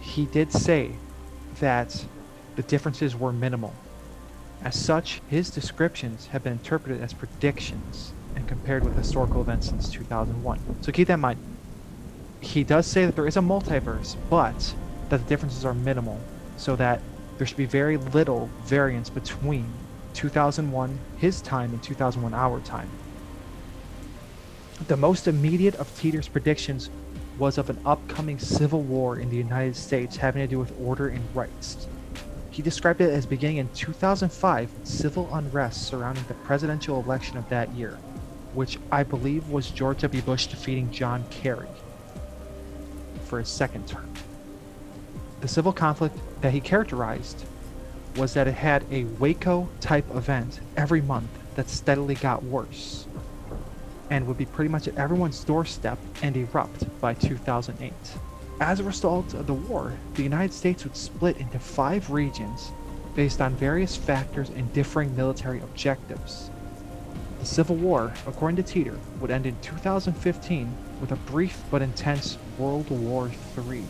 [0.00, 0.92] he did say
[1.60, 2.06] that
[2.56, 3.74] the differences were minimal.
[4.62, 9.90] As such, his descriptions have been interpreted as predictions and compared with historical events since
[9.90, 10.60] 2001.
[10.82, 11.40] So keep that in mind.
[12.40, 14.74] He does say that there is a multiverse, but
[15.08, 16.20] that the differences are minimal,
[16.56, 17.00] so that
[17.38, 19.66] there should be very little variance between
[20.14, 22.88] 2001, his time, and 2001, our time.
[24.88, 26.90] The most immediate of Titor's predictions
[27.38, 31.08] was of an upcoming civil war in the United States having to do with order
[31.08, 31.86] and rights.
[32.50, 37.48] He described it as beginning in 2005 with civil unrest surrounding the presidential election of
[37.50, 37.98] that year,
[38.56, 40.22] which I believe was George W.
[40.22, 41.68] Bush defeating John Kerry
[43.26, 44.10] for his second term.
[45.42, 47.44] The civil conflict that he characterized
[48.16, 53.06] was that it had a Waco type event every month that steadily got worse
[54.10, 57.92] and would be pretty much at everyone's doorstep and erupt by 2008.
[58.60, 62.72] As a result of the war, the United States would split into five regions
[63.14, 66.50] based on various factors and differing military objectives.
[67.46, 72.90] Civil War, according to Titor, would end in 2015 with a brief but intense World
[72.90, 73.84] War III.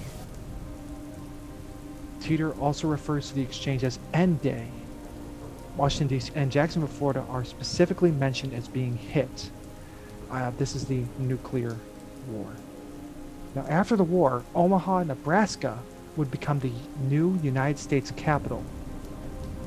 [2.20, 4.68] Titor also refers to the exchange as End Day.
[5.76, 6.32] Washington, D.C.
[6.34, 9.50] and Jacksonville, Florida are specifically mentioned as being hit.
[10.30, 11.76] Uh, this is the nuclear
[12.28, 12.46] war.
[13.54, 15.78] Now, after the war, Omaha, Nebraska
[16.16, 16.72] would become the
[17.09, 18.62] new United States capital.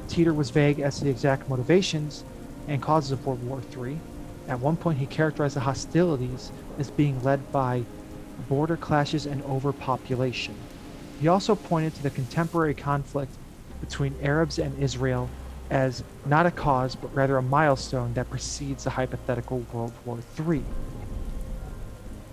[0.08, 2.24] Titor was vague as to the exact motivations
[2.70, 4.00] and causes of World War III.
[4.48, 7.86] At one point, he characterized the hostilities as being led by
[8.48, 10.56] border clashes and overpopulation.
[11.18, 13.38] He also pointed to the contemporary conflict
[13.82, 15.30] between Arabs and Israel
[15.70, 20.64] as not a cause, but rather a milestone that precedes the hypothetical World War III.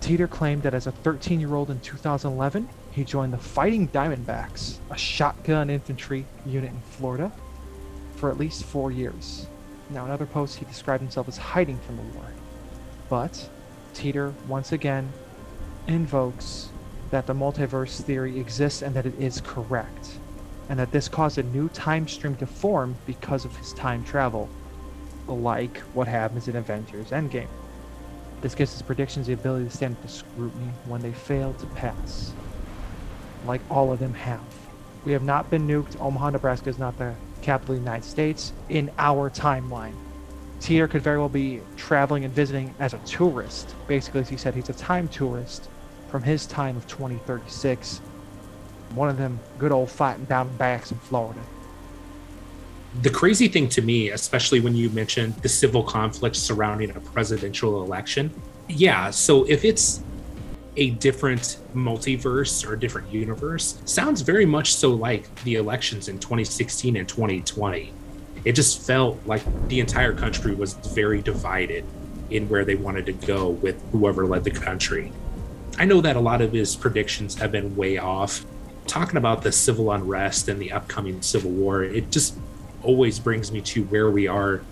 [0.01, 4.81] Titor claimed that as a 13 year old in 2011, he joined the Fighting Diamondbacks,
[4.91, 7.33] a shotgun infantry unit in Florida,
[8.17, 9.49] for at least four years.
[9.89, 12.33] Now, in other posts, he described himself as hiding from the war.
[13.09, 13.51] But
[13.95, 15.13] Titor once again
[15.87, 16.71] invokes
[17.11, 20.19] that the multiverse theory exists and that it is correct,
[20.69, 24.51] and that this caused a new time stream to form because of his time travel,
[25.29, 27.49] like what happens in Avengers Endgame.
[28.41, 31.67] This gives his predictions the ability to stand up to scrutiny when they fail to
[31.69, 32.35] pass,
[33.45, 34.55] like all of them have.
[35.05, 36.01] We have not been nuked.
[36.01, 39.95] Omaha, Nebraska is not the capital of the United States in our timeline.
[40.61, 43.75] Titor could very well be traveling and visiting as a tourist.
[43.87, 45.69] Basically, as he said, he's a time tourist
[46.09, 47.99] from his time of 2036.
[48.95, 51.41] One of them good old fighting Diamondbacks in Florida.
[53.03, 57.83] The crazy thing to me, especially when you mentioned the civil conflict surrounding a presidential
[57.83, 58.33] election,
[58.69, 60.03] yeah, so if it's
[60.77, 66.19] a different multiverse or a different universe, sounds very much so like the elections in
[66.19, 67.93] 2016 and 2020.
[68.45, 71.85] It just felt like the entire country was very divided
[72.31, 75.13] in where they wanted to go with whoever led the country.
[75.79, 78.45] I know that a lot of his predictions have been way off.
[78.87, 82.37] Talking about the civil unrest and the upcoming civil war, it just
[82.83, 84.63] always brings me to where we are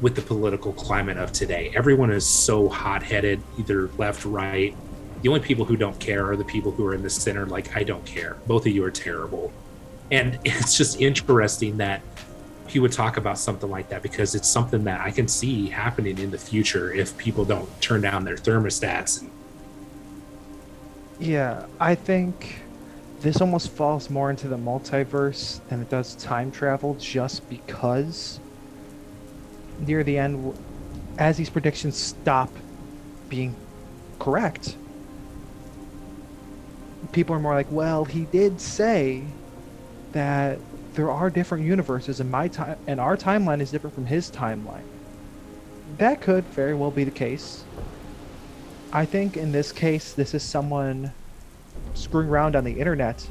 [0.00, 1.72] with the political climate of today.
[1.74, 4.76] Everyone is so hot headed, either left, right.
[5.22, 7.76] The only people who don't care are the people who are in the center, like,
[7.76, 8.36] I don't care.
[8.46, 9.52] Both of you are terrible.
[10.10, 12.02] And it's just interesting that
[12.68, 16.18] he would talk about something like that because it's something that I can see happening
[16.18, 19.24] in the future if people don't turn down their thermostats
[21.18, 22.60] yeah, I think
[23.20, 28.38] this almost falls more into the multiverse than it does time travel just because
[29.80, 30.56] near the end,
[31.18, 32.50] as these predictions stop
[33.28, 33.54] being
[34.18, 34.76] correct,
[37.12, 39.22] people are more like, well, he did say
[40.12, 40.58] that
[40.94, 44.84] there are different universes and my time and our timeline is different from his timeline.
[45.98, 47.64] That could very well be the case.
[48.92, 51.12] I think in this case, this is someone
[51.94, 53.28] screwing around on the internet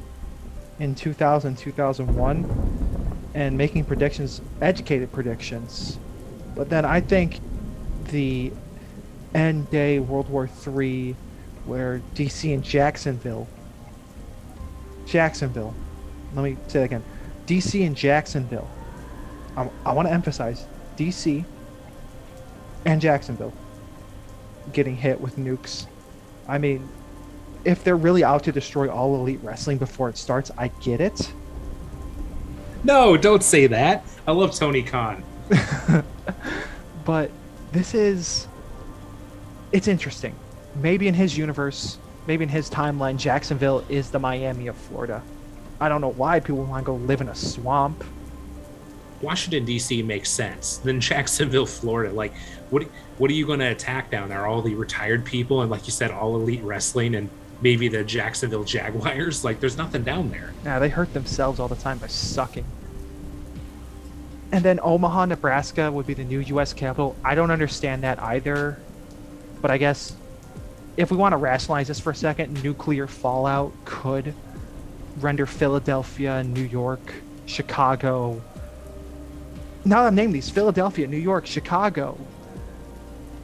[0.78, 5.98] in 2000, 2001 and making predictions, educated predictions.
[6.54, 7.40] But then I think
[8.10, 8.52] the
[9.34, 11.16] end day World War III,
[11.64, 13.48] where DC and Jacksonville,
[15.06, 15.74] Jacksonville,
[16.34, 17.04] let me say that again,
[17.46, 18.68] DC and Jacksonville.
[19.56, 21.44] I, I want to emphasize DC
[22.84, 23.52] and Jacksonville
[24.72, 25.86] getting hit with nukes.
[26.48, 26.88] I mean,
[27.64, 31.32] if they're really out to destroy all elite wrestling before it starts, I get it.
[32.84, 34.04] No, don't say that.
[34.26, 35.24] I love Tony Khan.
[37.04, 37.30] but
[37.72, 38.46] this is
[39.72, 40.34] it's interesting.
[40.76, 45.22] Maybe in his universe, maybe in his timeline, Jacksonville is the Miami of Florida.
[45.80, 48.04] I don't know why people want to go live in a swamp.
[49.20, 50.02] Washington D.C.
[50.02, 50.78] makes sense.
[50.78, 52.32] Then Jacksonville, Florida, like
[52.70, 52.84] what?
[53.18, 54.46] What are you going to attack down there?
[54.46, 57.30] All the retired people and, like you said, all elite wrestling and
[57.62, 59.42] maybe the Jacksonville Jaguars.
[59.42, 60.52] Like, there's nothing down there.
[60.64, 62.66] Yeah, they hurt themselves all the time by sucking.
[64.52, 66.72] And then Omaha, Nebraska would be the new U.S.
[66.72, 67.16] capital.
[67.24, 68.78] I don't understand that either.
[69.62, 70.14] But I guess
[70.96, 74.34] if we want to rationalize this for a second, nuclear fallout could
[75.20, 77.14] render Philadelphia New York
[77.46, 78.42] Chicago.
[79.84, 82.18] Now that I'm naming these Philadelphia, New York, Chicago,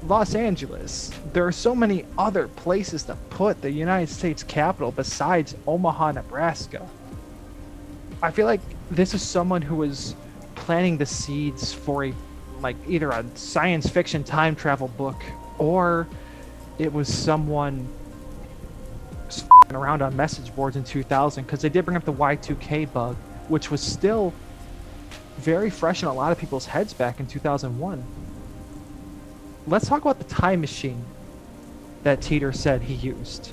[0.06, 1.12] Los Angeles.
[1.32, 6.88] There are so many other places to put the United States capital besides Omaha, Nebraska.
[8.22, 10.16] I feel like this is someone who was
[10.54, 12.14] planting the seeds for a
[12.60, 15.20] like either a science fiction time travel book
[15.58, 16.06] or
[16.82, 17.88] it was someone
[19.70, 23.16] around on message boards in 2000 because they did bring up the Y2K bug,
[23.48, 24.34] which was still
[25.38, 28.04] very fresh in a lot of people's heads back in 2001.
[29.66, 31.04] Let's talk about the time machine
[32.02, 33.52] that Titor said he used.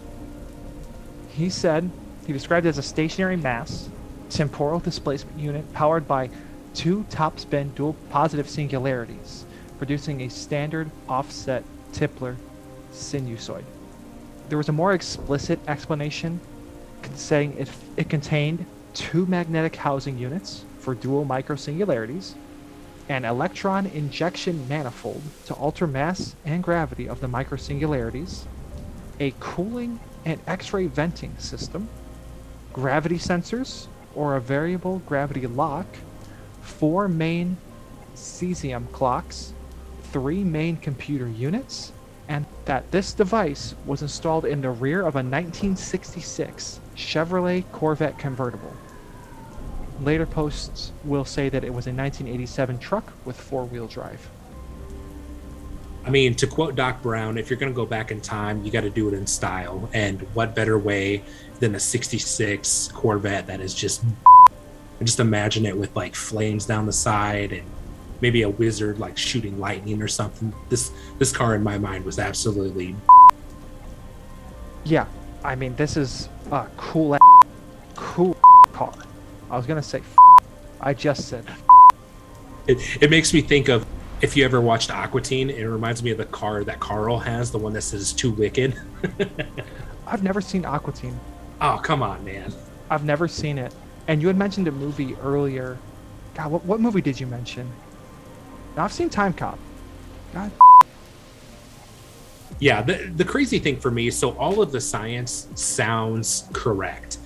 [1.30, 1.90] He said
[2.26, 3.90] he described it as a stationary mass
[4.30, 6.30] temporal displacement unit powered by
[6.74, 9.46] two topspin dual positive singularities,
[9.78, 11.64] producing a standard offset
[11.94, 12.36] Tipler
[13.00, 13.64] sinusoid.
[14.50, 16.40] There was a more explicit explanation
[17.16, 22.36] saying it, it contained two magnetic housing units for dual microsingularities,
[23.08, 28.46] an electron injection manifold to alter mass and gravity of the microsingularities,
[29.20, 31.88] a cooling and X-ray venting system,
[32.74, 35.86] gravity sensors or a variable gravity lock,
[36.62, 37.58] four main
[38.16, 39.54] cesium clocks,
[40.12, 41.92] three main computer units,
[42.30, 48.72] and that this device was installed in the rear of a 1966 Chevrolet Corvette convertible.
[50.02, 54.30] Later posts will say that it was a 1987 truck with four wheel drive.
[56.06, 58.72] I mean, to quote Doc Brown, if you're going to go back in time, you
[58.72, 59.90] got to do it in style.
[59.94, 61.24] And what better way
[61.60, 64.04] than a 66 Corvette that is just.
[65.02, 67.64] just imagine it with like flames down the side and
[68.22, 70.54] maybe a wizard like shooting lightning or something.
[70.70, 72.96] This this car in my mind was absolutely.
[74.84, 75.06] Yeah,
[75.44, 77.18] I mean this is a cool,
[77.96, 78.34] cool
[78.74, 78.94] car.
[79.50, 80.02] I was gonna say,
[80.82, 81.46] I just said.
[82.68, 83.86] It it makes me think of
[84.22, 85.50] if you ever watched Aqua Teen.
[85.50, 88.76] It reminds me of the car that Carl has, the one that says "Too Wicked."
[90.08, 91.20] I've never seen Aqua Teen.
[91.62, 92.54] Oh come on, man!
[92.90, 93.74] I've never seen it.
[94.08, 95.78] And you had mentioned a movie earlier.
[96.34, 97.72] God, what, what movie did you mention?
[98.78, 99.60] I've seen Time Cop.
[100.34, 100.52] God.
[102.60, 107.18] Yeah, the, the crazy thing for me, is so all of the science sounds correct.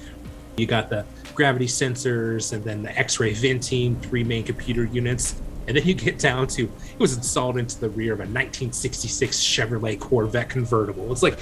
[0.57, 5.75] You got the gravity sensors and then the X-ray venting, three main computer units, and
[5.75, 9.99] then you get down to it was installed into the rear of a 1966 Chevrolet
[9.99, 11.11] Corvette convertible.
[11.11, 11.39] It's like,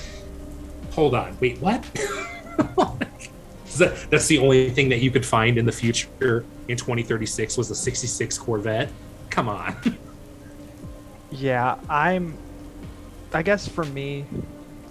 [0.92, 1.84] hold on, wait, what?
[3.78, 7.76] that's the only thing that you could find in the future in 2036 was a
[7.76, 8.90] 66 Corvette.
[9.32, 9.76] Come on.
[11.32, 12.38] yeah, I'm.
[13.34, 14.26] I guess for me,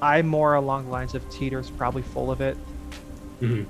[0.03, 2.57] I'm more along the lines of Titor's probably full of it.
[3.41, 3.65] Mm-hmm.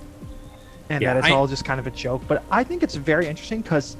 [0.88, 2.22] And yeah, that it's I, all just kind of a joke.
[2.26, 3.96] But I think it's very interesting because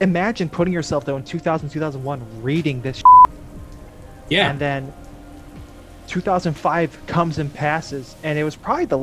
[0.00, 3.02] imagine putting yourself though in 2000, 2001 reading this.
[4.28, 4.50] Yeah.
[4.50, 4.92] And then
[6.06, 8.98] 2005 comes and passes, and it was probably the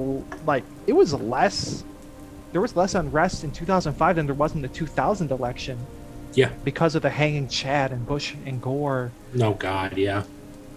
[0.46, 1.84] like it was less.
[2.52, 5.80] There was less unrest in 2005 than there was in the 2000 election.
[6.34, 6.52] Yeah.
[6.64, 9.12] Because of the hanging Chad and Bush and Gore.
[9.34, 10.24] No God, yeah.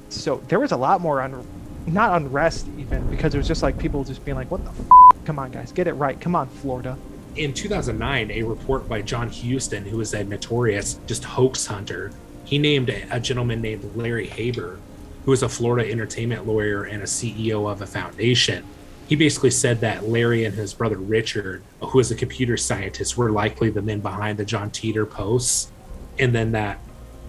[0.09, 1.47] So there was a lot more un,
[1.87, 4.71] not unrest even because it was just like people just being like, "What the?
[4.71, 5.25] F-?
[5.25, 6.21] Come on, guys, get it right.
[6.21, 6.97] Come on, Florida."
[7.37, 12.13] In 2009, a report by John Houston, who was a notorious just hoax hunter,
[12.45, 14.79] he named a, a gentleman named Larry Haber,
[15.25, 18.65] who was a Florida entertainment lawyer and a CEO of a foundation
[19.07, 23.31] he basically said that Larry and his brother Richard, who is a computer scientist, were
[23.31, 25.71] likely the men behind the John Titor posts,
[26.19, 26.79] and then that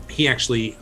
[0.09, 0.77] he actually,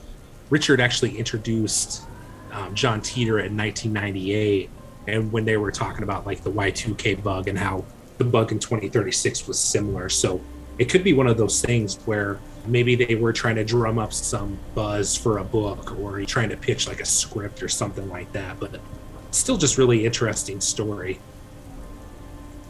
[0.50, 2.04] Richard actually introduced
[2.52, 4.70] um, John Titor in 1998,
[5.08, 7.84] and when they were talking about like the Y2K bug and how
[8.20, 10.10] the bug in 2036 was similar.
[10.10, 10.40] So
[10.78, 14.14] it could be one of those things where maybe they were trying to drum up
[14.14, 18.32] some buzz for a book or trying to pitch like a script or something like
[18.34, 18.80] that, but
[19.38, 21.20] still just really interesting story.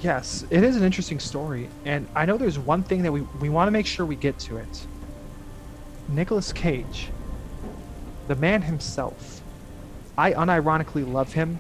[0.01, 3.49] Yes, it is an interesting story, and I know there's one thing that we we
[3.49, 4.87] want to make sure we get to it.
[6.09, 7.09] Nicolas Cage,
[8.27, 9.41] the man himself.
[10.17, 11.59] I unironically love him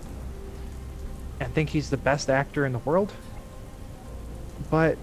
[1.39, 3.11] and think he's the best actor in the world.
[4.69, 4.97] But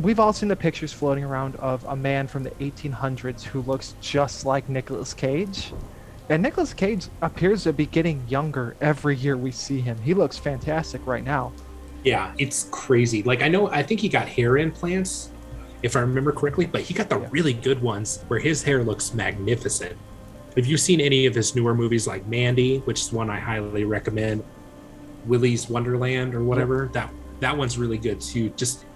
[0.00, 3.94] we've all seen the pictures floating around of a man from the 1800s who looks
[4.00, 5.72] just like Nicolas Cage.
[6.32, 9.98] And Nicolas Cage appears to be getting younger every year we see him.
[9.98, 11.52] He looks fantastic right now.
[12.04, 13.22] Yeah, it's crazy.
[13.22, 15.30] Like I know I think he got hair implants
[15.82, 17.28] if I remember correctly, but he got the yeah.
[17.30, 19.94] really good ones where his hair looks magnificent.
[20.56, 23.84] Have you seen any of his newer movies like Mandy, which is one I highly
[23.84, 24.42] recommend,
[25.26, 26.84] Willy's Wonderland or whatever?
[26.84, 26.92] Yeah.
[26.92, 27.10] That
[27.40, 28.48] that one's really good too.
[28.56, 28.86] Just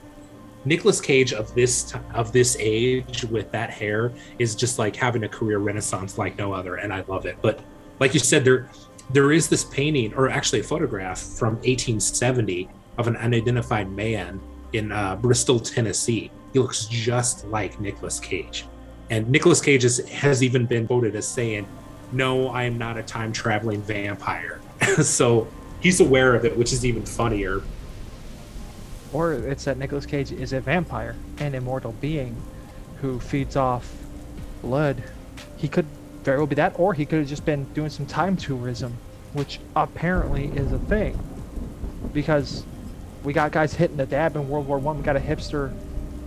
[0.66, 5.28] Nicolas Cage of this of this age with that hair is just like having a
[5.28, 7.36] career renaissance like no other, and I love it.
[7.40, 7.60] But
[8.00, 8.68] like you said, there
[9.10, 14.40] there is this painting, or actually a photograph from 1870 of an unidentified man
[14.72, 16.32] in uh, Bristol, Tennessee.
[16.52, 18.66] He looks just like Nicolas Cage,
[19.08, 21.64] and Nicolas Cage is, has even been quoted as saying,
[22.10, 24.60] "No, I am not a time traveling vampire."
[25.00, 25.46] so
[25.80, 27.62] he's aware of it, which is even funnier.
[29.16, 32.36] Or it's that Nicolas Cage is a vampire, an immortal being
[33.00, 33.90] who feeds off
[34.60, 35.02] blood.
[35.56, 35.86] He could
[36.22, 38.94] very well be that, or he could have just been doing some time tourism,
[39.32, 41.18] which apparently is a thing.
[42.12, 42.66] Because
[43.24, 44.98] we got guys hitting the dab in World War One.
[44.98, 45.72] We got a hipster,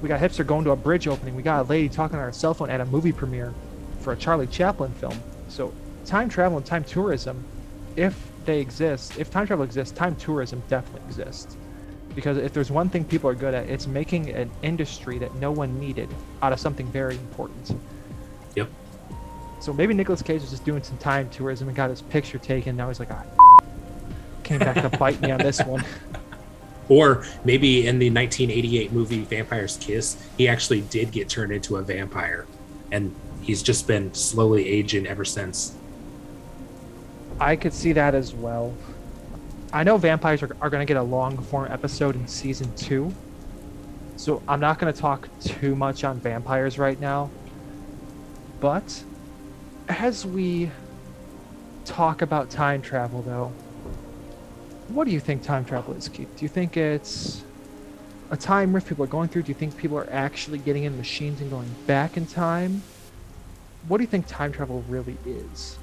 [0.01, 1.35] we got a hipster going to a bridge opening.
[1.35, 3.53] We got a lady talking on her cell phone at a movie premiere
[3.99, 5.21] for a Charlie Chaplin film.
[5.47, 5.71] So
[6.05, 7.45] time travel and time tourism,
[7.95, 11.55] if they exist, if time travel exists, time tourism definitely exists.
[12.15, 15.51] Because if there's one thing people are good at, it's making an industry that no
[15.51, 16.09] one needed
[16.41, 17.79] out of something very important.
[18.55, 18.69] Yep.
[19.59, 22.75] So maybe Nicolas Cage was just doing some time tourism and got his picture taken.
[22.75, 23.23] Now he's like, ah,
[24.43, 25.83] came back to bite me on this one.
[26.89, 31.83] Or maybe in the 1988 movie Vampire's Kiss, he actually did get turned into a
[31.83, 32.47] vampire,
[32.91, 35.75] and he's just been slowly aging ever since.
[37.39, 38.73] I could see that as well.
[39.71, 43.13] I know vampires are, are going to get a long form episode in season two,
[44.15, 47.31] so I'm not going to talk too much on vampires right now.
[48.59, 49.03] But
[49.87, 50.71] as we
[51.85, 53.53] talk about time travel, though,
[54.87, 56.29] what do you think time travel is, Keith?
[56.35, 57.45] Do you think it's
[58.31, 59.43] a time rift people are going through?
[59.43, 62.81] Do you think people are actually getting in machines and going back in time?
[63.87, 65.79] What do you think time travel really is?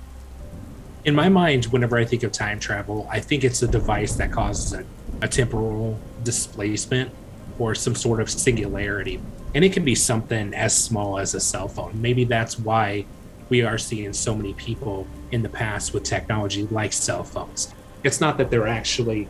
[1.07, 4.33] In my mind, whenever I think of time travel, I think it's a device that
[4.33, 4.85] causes a,
[5.23, 7.13] a temporal displacement
[7.61, 9.21] or some sort of singularity.
[9.55, 12.03] And it can be something as small as a cell phone.
[12.03, 13.07] Maybe that's why
[13.51, 17.73] we are seeing so many people in the past with technology like cell phones.
[18.03, 19.29] It's not that they're actually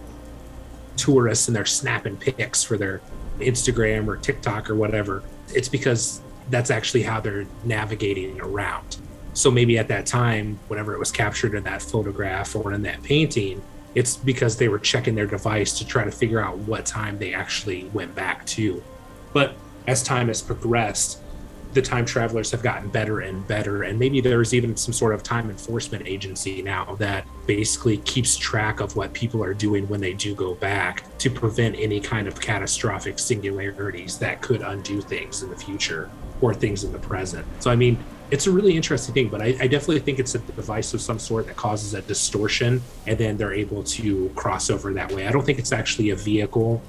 [0.97, 3.03] tourists and they're snapping pics for their
[3.39, 5.23] Instagram or TikTok or whatever.
[5.55, 8.97] It's because that's actually how they're navigating around.
[9.37, 13.03] So maybe at that time, whenever it was captured in that photograph or in that
[13.03, 13.63] painting,
[13.95, 17.35] it's because they were checking their device to try to figure out what time they
[17.35, 18.83] actually went back to.
[19.35, 19.55] But
[19.87, 21.21] as time has progressed,
[21.75, 23.83] the time travelers have gotten better and better.
[23.83, 28.81] And maybe there's even some sort of time enforcement agency now that basically keeps track
[28.81, 32.41] of what people are doing when they do go back to prevent any kind of
[32.41, 36.11] catastrophic singularities that could undo things in the future
[36.41, 37.47] or things in the present.
[37.61, 37.99] So, I mean,
[38.31, 41.19] it's a really interesting thing, but I, I, definitely think it's a device of some
[41.19, 45.29] sort that causes a distortion and then they're able to cross over that way.
[45.29, 46.83] I don't think it's actually a vehicle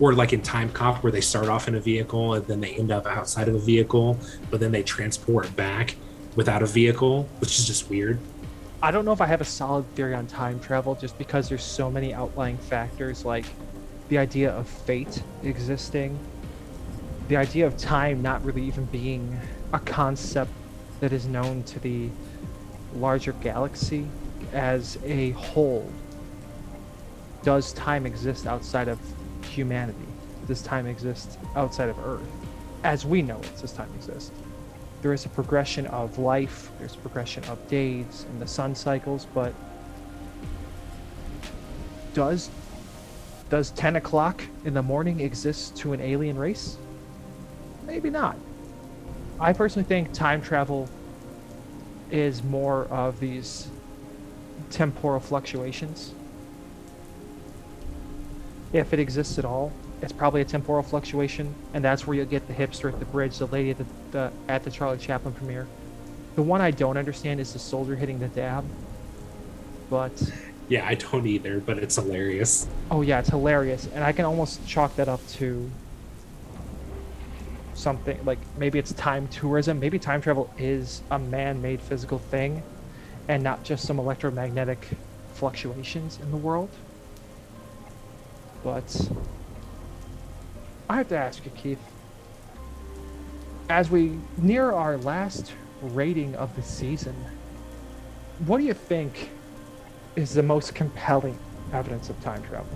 [0.00, 2.74] or like in time cop where they start off in a vehicle and then they
[2.74, 4.18] end up outside of a vehicle
[4.50, 5.94] but then they transport back
[6.34, 8.18] without a vehicle which is just weird
[8.82, 11.62] i don't know if i have a solid theory on time travel just because there's
[11.62, 13.44] so many outlying factors like
[14.08, 16.18] the idea of fate existing
[17.28, 19.38] the idea of time not really even being
[19.72, 20.50] a concept
[21.00, 22.08] that is known to the
[22.94, 24.06] larger galaxy
[24.52, 25.90] as a whole
[27.42, 28.98] does time exist outside of
[29.44, 29.98] humanity.
[30.46, 32.28] Does time exist outside of Earth.
[32.82, 34.32] As we know it, this time exists.
[35.02, 39.26] There is a progression of life, there's a progression of days and the sun cycles,
[39.32, 39.54] but
[42.12, 42.50] does
[43.48, 46.76] does 10 o'clock in the morning exist to an alien race?
[47.84, 48.36] Maybe not.
[49.40, 50.88] I personally think time travel
[52.10, 53.68] is more of these
[54.70, 56.12] temporal fluctuations
[58.72, 59.72] if it exists at all,
[60.02, 63.38] it's probably a temporal fluctuation, and that's where you'll get the hipster at the bridge,
[63.38, 65.66] the lady at the, the at the Charlie Chaplin premiere.
[66.36, 68.64] The one I don't understand is the soldier hitting the dab.
[69.90, 70.12] But
[70.68, 72.68] yeah, I don't either, but it's hilarious.
[72.90, 75.70] Oh yeah, it's hilarious, and I can almost chalk that up to
[77.80, 79.80] something like maybe it's time tourism.
[79.80, 82.62] Maybe time travel is a man-made physical thing,
[83.28, 84.86] and not just some electromagnetic
[85.32, 86.70] fluctuations in the world.
[88.62, 89.10] But
[90.88, 91.80] I have to ask you, Keith,
[93.68, 97.14] as we near our last rating of the season,
[98.46, 99.30] what do you think
[100.16, 101.38] is the most compelling
[101.72, 102.68] evidence of time travel?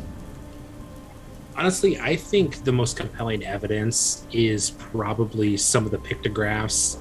[1.56, 6.98] Honestly, I think the most compelling evidence is probably some of the pictographs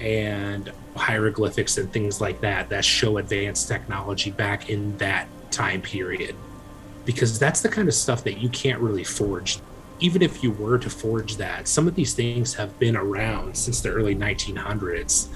[0.00, 6.34] and hieroglyphics and things like that that show advanced technology back in that time period.
[7.04, 9.58] Because that's the kind of stuff that you can't really forge.
[10.00, 13.80] Even if you were to forge that, some of these things have been around since
[13.80, 15.28] the early 1900s,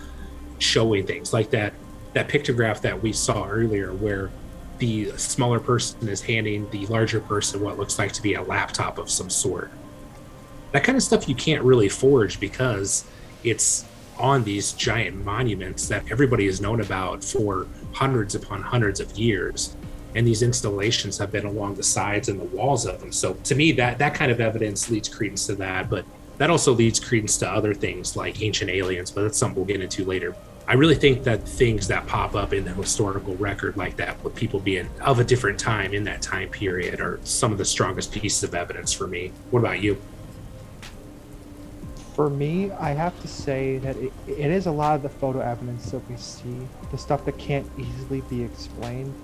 [0.59, 1.75] showing things like that
[2.15, 4.31] that pictograph that we saw earlier, where
[4.79, 8.99] the smaller person is handing the larger person what looks like to be a laptop
[8.99, 9.70] of some sort.
[10.72, 13.05] That kind of stuff you can't really forge because
[13.43, 13.85] it's
[14.18, 19.76] on these giant monuments that everybody has known about for hundreds upon hundreds of years
[20.14, 23.12] and these installations have been along the sides and the walls of them.
[23.12, 26.05] So to me, that that kind of evidence leads credence to that, but
[26.39, 29.81] that also leads credence to other things like ancient aliens, but that's something we'll get
[29.81, 30.35] into later.
[30.69, 34.35] I really think that things that pop up in the historical record like that, with
[34.35, 38.12] people being of a different time in that time period, are some of the strongest
[38.12, 39.33] pieces of evidence for me.
[39.51, 39.97] What about you?
[42.14, 45.41] For me, I have to say that it, it is a lot of the photo
[45.41, 49.14] evidence that we see, the stuff that can't easily be explained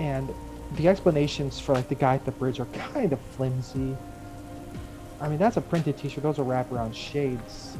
[0.00, 0.32] and
[0.76, 3.94] the explanations for like the guy at the bridge are kind of flimsy.
[5.20, 6.22] I mean, that's a printed T-shirt.
[6.22, 7.76] Those are wraparound shades.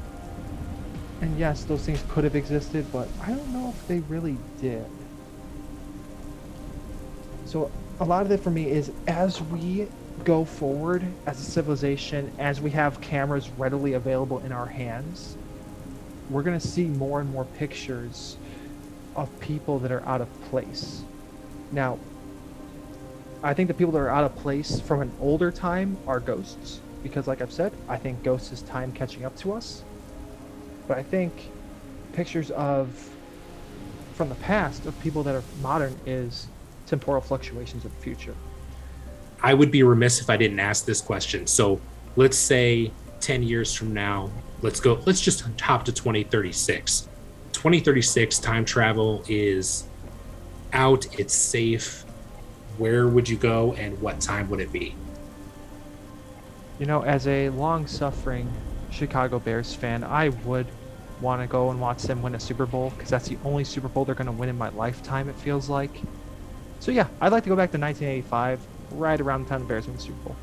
[1.21, 4.87] And yes, those things could have existed, but I don't know if they really did.
[7.45, 9.89] So a lot of it for me is as we
[10.25, 15.37] go forward as a civilization, as we have cameras readily available in our hands,
[16.31, 18.37] we're going to see more and more pictures
[19.17, 21.03] of people that are out of place.
[21.73, 21.99] Now,
[23.43, 26.81] I think the people that are out of place from an older time are ghosts,
[27.03, 29.83] because, like I've said, I think ghosts is time catching up to us.
[30.91, 31.53] But I think
[32.15, 32.89] pictures of
[34.15, 36.49] from the past of people that are modern is
[36.87, 38.35] temporal fluctuations of the future.
[39.41, 41.47] I would be remiss if I didn't ask this question.
[41.47, 41.81] So
[42.17, 44.33] let's say 10 years from now,
[44.63, 47.09] let's go, let's just hop to 2036.
[47.53, 49.85] 2036 time travel is
[50.73, 52.05] out, it's safe,
[52.79, 54.97] where would you go and what time would it be?
[56.81, 58.53] You know, as a long suffering
[58.91, 60.67] Chicago Bears fan, I would
[61.21, 63.89] want to go and watch them win a Super Bowl because that's the only Super
[63.89, 65.91] Bowl they're going to win in my lifetime, it feels like.
[66.81, 68.61] So, yeah, I'd like to go back to 1985,
[68.93, 70.37] right around the time the Bears win the Super Bowl.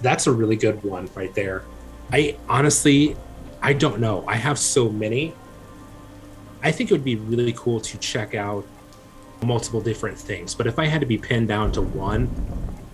[0.00, 1.64] That's a really good one right there.
[2.12, 3.16] I honestly,
[3.62, 4.24] I don't know.
[4.26, 5.34] I have so many.
[6.62, 8.66] I think it would be really cool to check out
[9.42, 10.54] multiple different things.
[10.54, 12.30] But if I had to be pinned down to one,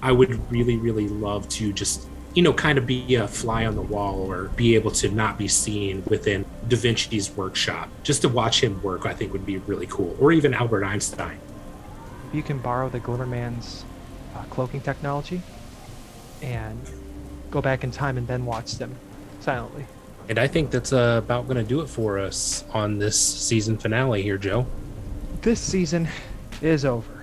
[0.02, 3.74] I would really, really love to just, you know, kind of be a fly on
[3.74, 7.88] the wall or be able to not be seen within Da Vinci's workshop.
[8.02, 10.14] Just to watch him work, I think would be really cool.
[10.20, 11.40] Or even Albert Einstein.
[12.28, 13.86] If You can borrow the Glimmerman's
[14.34, 15.40] uh, cloaking technology
[16.42, 16.78] and
[17.50, 18.94] go back in time and then watch them
[19.40, 19.86] silently.
[20.28, 23.78] And I think that's uh, about going to do it for us on this season
[23.78, 24.66] finale here, Joe.
[25.40, 26.06] This season
[26.60, 27.15] is over.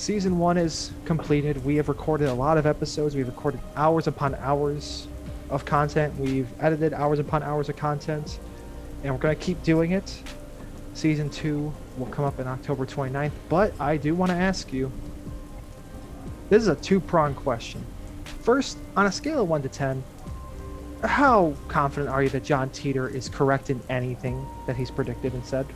[0.00, 1.62] Season one is completed.
[1.62, 3.14] We have recorded a lot of episodes.
[3.14, 5.06] We've recorded hours upon hours
[5.50, 6.18] of content.
[6.18, 8.38] We've edited hours upon hours of content.
[9.04, 10.22] And we're going to keep doing it.
[10.94, 13.32] Season two will come up in October 29th.
[13.50, 14.90] But I do want to ask you
[16.48, 17.84] this is a two pronged question.
[18.40, 20.02] First, on a scale of 1 to 10,
[21.04, 25.44] how confident are you that John Titor is correct in anything that he's predicted and
[25.44, 25.66] said?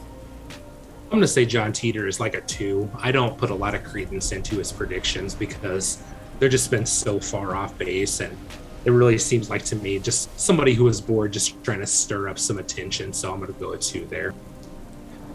[1.05, 2.91] I'm going to say John Titor is like a two.
[2.99, 6.03] I don't put a lot of credence into his predictions because
[6.39, 8.21] they're just been so far off base.
[8.21, 8.37] And
[8.85, 12.29] it really seems like to me just somebody who is bored, just trying to stir
[12.29, 13.13] up some attention.
[13.13, 14.35] So I'm going to go a two there.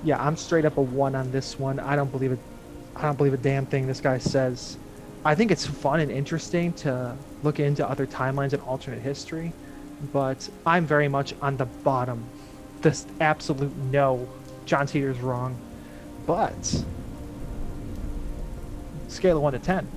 [0.03, 1.80] Yeah, I'm straight up a one on this one.
[1.80, 2.39] I don't believe it.
[2.95, 4.78] I don't believe a damn thing this guy says.
[5.24, 9.51] I think it's fun and interesting to look into other timelines and alternate history,
[10.13, 12.24] but I'm very much on the bottom.
[12.82, 14.28] This absolute no.
[14.70, 15.57] John Titor's wrong.
[16.28, 16.84] But
[19.07, 19.88] scale of one to ten,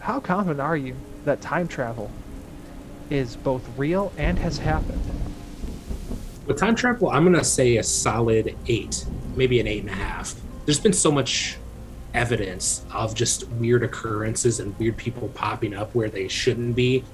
[0.00, 2.10] how confident are you that time travel
[3.10, 5.02] is both real and has happened?
[6.46, 9.04] With time travel, I'm gonna say a solid eight,
[9.36, 10.34] maybe an eight and a half.
[10.64, 11.58] There's been so much
[12.14, 17.04] evidence of just weird occurrences and weird people popping up where they shouldn't be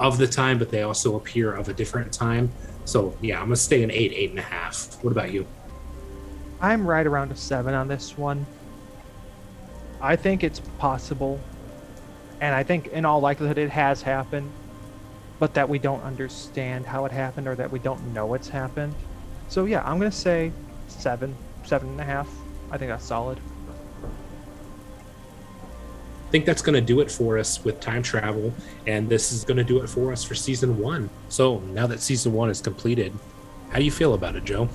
[0.00, 2.50] of the time, but they also appear of a different time.
[2.84, 4.96] So yeah, I'm gonna stay an eight, eight and a half.
[5.04, 5.46] What about you?
[6.60, 8.46] I'm right around a seven on this one.
[10.00, 11.40] I think it's possible,
[12.40, 14.50] and I think in all likelihood it has happened,
[15.38, 18.94] but that we don't understand how it happened or that we don't know it's happened.
[19.48, 20.52] So yeah, I'm gonna say
[20.88, 21.34] seven,
[21.64, 22.28] seven and a half.
[22.70, 23.40] I think that's solid.
[26.30, 28.54] I think that's going to do it for us with time travel,
[28.86, 31.10] and this is going to do it for us for season one.
[31.28, 33.12] So now that season one is completed,
[33.70, 34.68] how do you feel about it, Joe?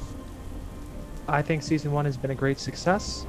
[1.27, 3.25] I think season one has been a great success.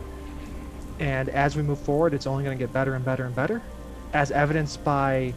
[0.98, 3.62] And as we move forward, it's only going to get better and better and better.
[4.12, 5.34] as evidenced by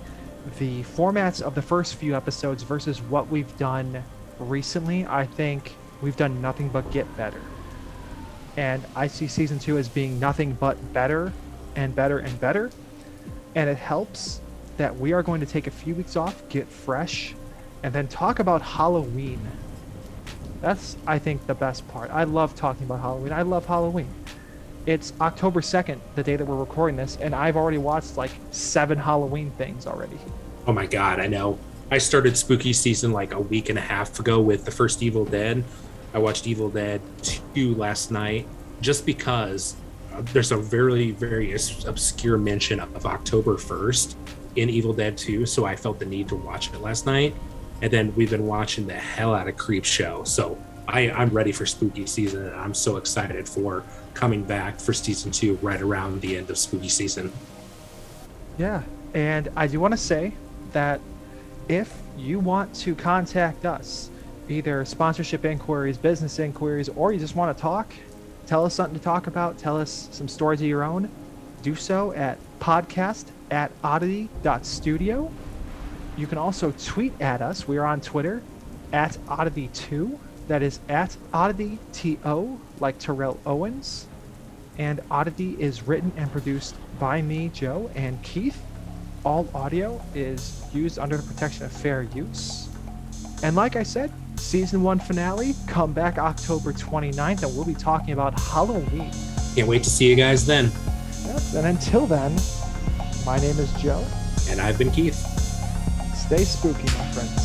[0.57, 4.03] the formats of the first few episodes versus what we've done
[4.39, 7.41] recently, I think we've done nothing but get better.
[8.57, 11.33] And I see season two as being nothing but better
[11.75, 12.71] and better and better.
[13.55, 14.41] And it helps
[14.77, 17.35] that we are going to take a few weeks off, get fresh,
[17.83, 19.39] and then talk about Halloween.
[20.61, 22.11] That's, I think, the best part.
[22.11, 23.31] I love talking about Halloween.
[23.31, 24.13] I love Halloween.
[24.85, 28.97] It's October 2nd, the day that we're recording this, and I've already watched like seven
[28.97, 30.17] Halloween things already.
[30.67, 31.59] Oh my god, I know.
[31.91, 35.25] I started spooky season like a week and a half ago with the first Evil
[35.25, 35.63] Dead.
[36.13, 37.01] I watched Evil Dead
[37.53, 38.47] 2 last night
[38.81, 39.75] just because
[40.13, 44.15] uh, there's a very, very obscure mention of October 1st
[44.55, 47.35] in Evil Dead 2, so I felt the need to watch it last night.
[47.81, 50.27] And then we've been watching the hell out of Creepshow.
[50.27, 50.57] So
[50.87, 55.31] I, I'm ready for spooky season, and I'm so excited for coming back for season
[55.31, 57.31] two right around the end of spooky season.
[58.57, 58.81] Yeah,
[59.13, 60.33] and I do want to say
[60.73, 60.99] that
[61.67, 64.09] if you want to contact us,
[64.49, 67.93] either sponsorship inquiries, business inquiries, or you just want to talk,
[68.47, 71.09] tell us something to talk about, tell us some stories of your own,
[71.61, 75.31] do so at podcast at oddity.studio.
[76.19, 77.65] You can also tweet at us.
[77.65, 78.43] We are on Twitter
[78.91, 80.19] at oddity2.
[80.49, 84.05] That is at oddityto, like Terrell Owens.
[84.77, 88.61] And Oddity is written and produced by me, Joe, and Keith.
[89.25, 92.67] All audio is used under the protection of fair use.
[93.41, 98.11] And like I said, season one finale, come back October 29th, and we'll be talking
[98.11, 99.11] about Halloween.
[99.55, 100.71] Can't wait to see you guys then.
[101.25, 102.35] Yep, and until then,
[103.25, 104.05] my name is Joe.
[104.49, 105.18] And I've been Keith.
[106.29, 107.38] Stay spooky, my friend.